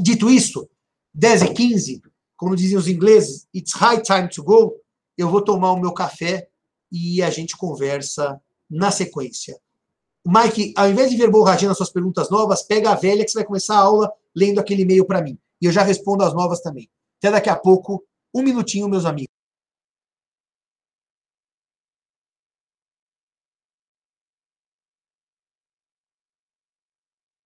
[0.00, 0.68] Dito isso,
[1.14, 2.02] 10 e 15,
[2.36, 4.74] como diziam os ingleses, it's high time to go,
[5.16, 6.48] eu vou tomar o meu café
[6.90, 9.56] e a gente conversa na sequência.
[10.26, 13.46] Mike, ao invés de verborragiando as suas perguntas novas, pega a velha que você vai
[13.46, 15.38] começar a aula lendo aquele e-mail para mim.
[15.60, 16.88] E eu já respondo as novas também.
[17.18, 18.04] Até daqui a pouco,
[18.34, 19.37] um minutinho, meus amigos.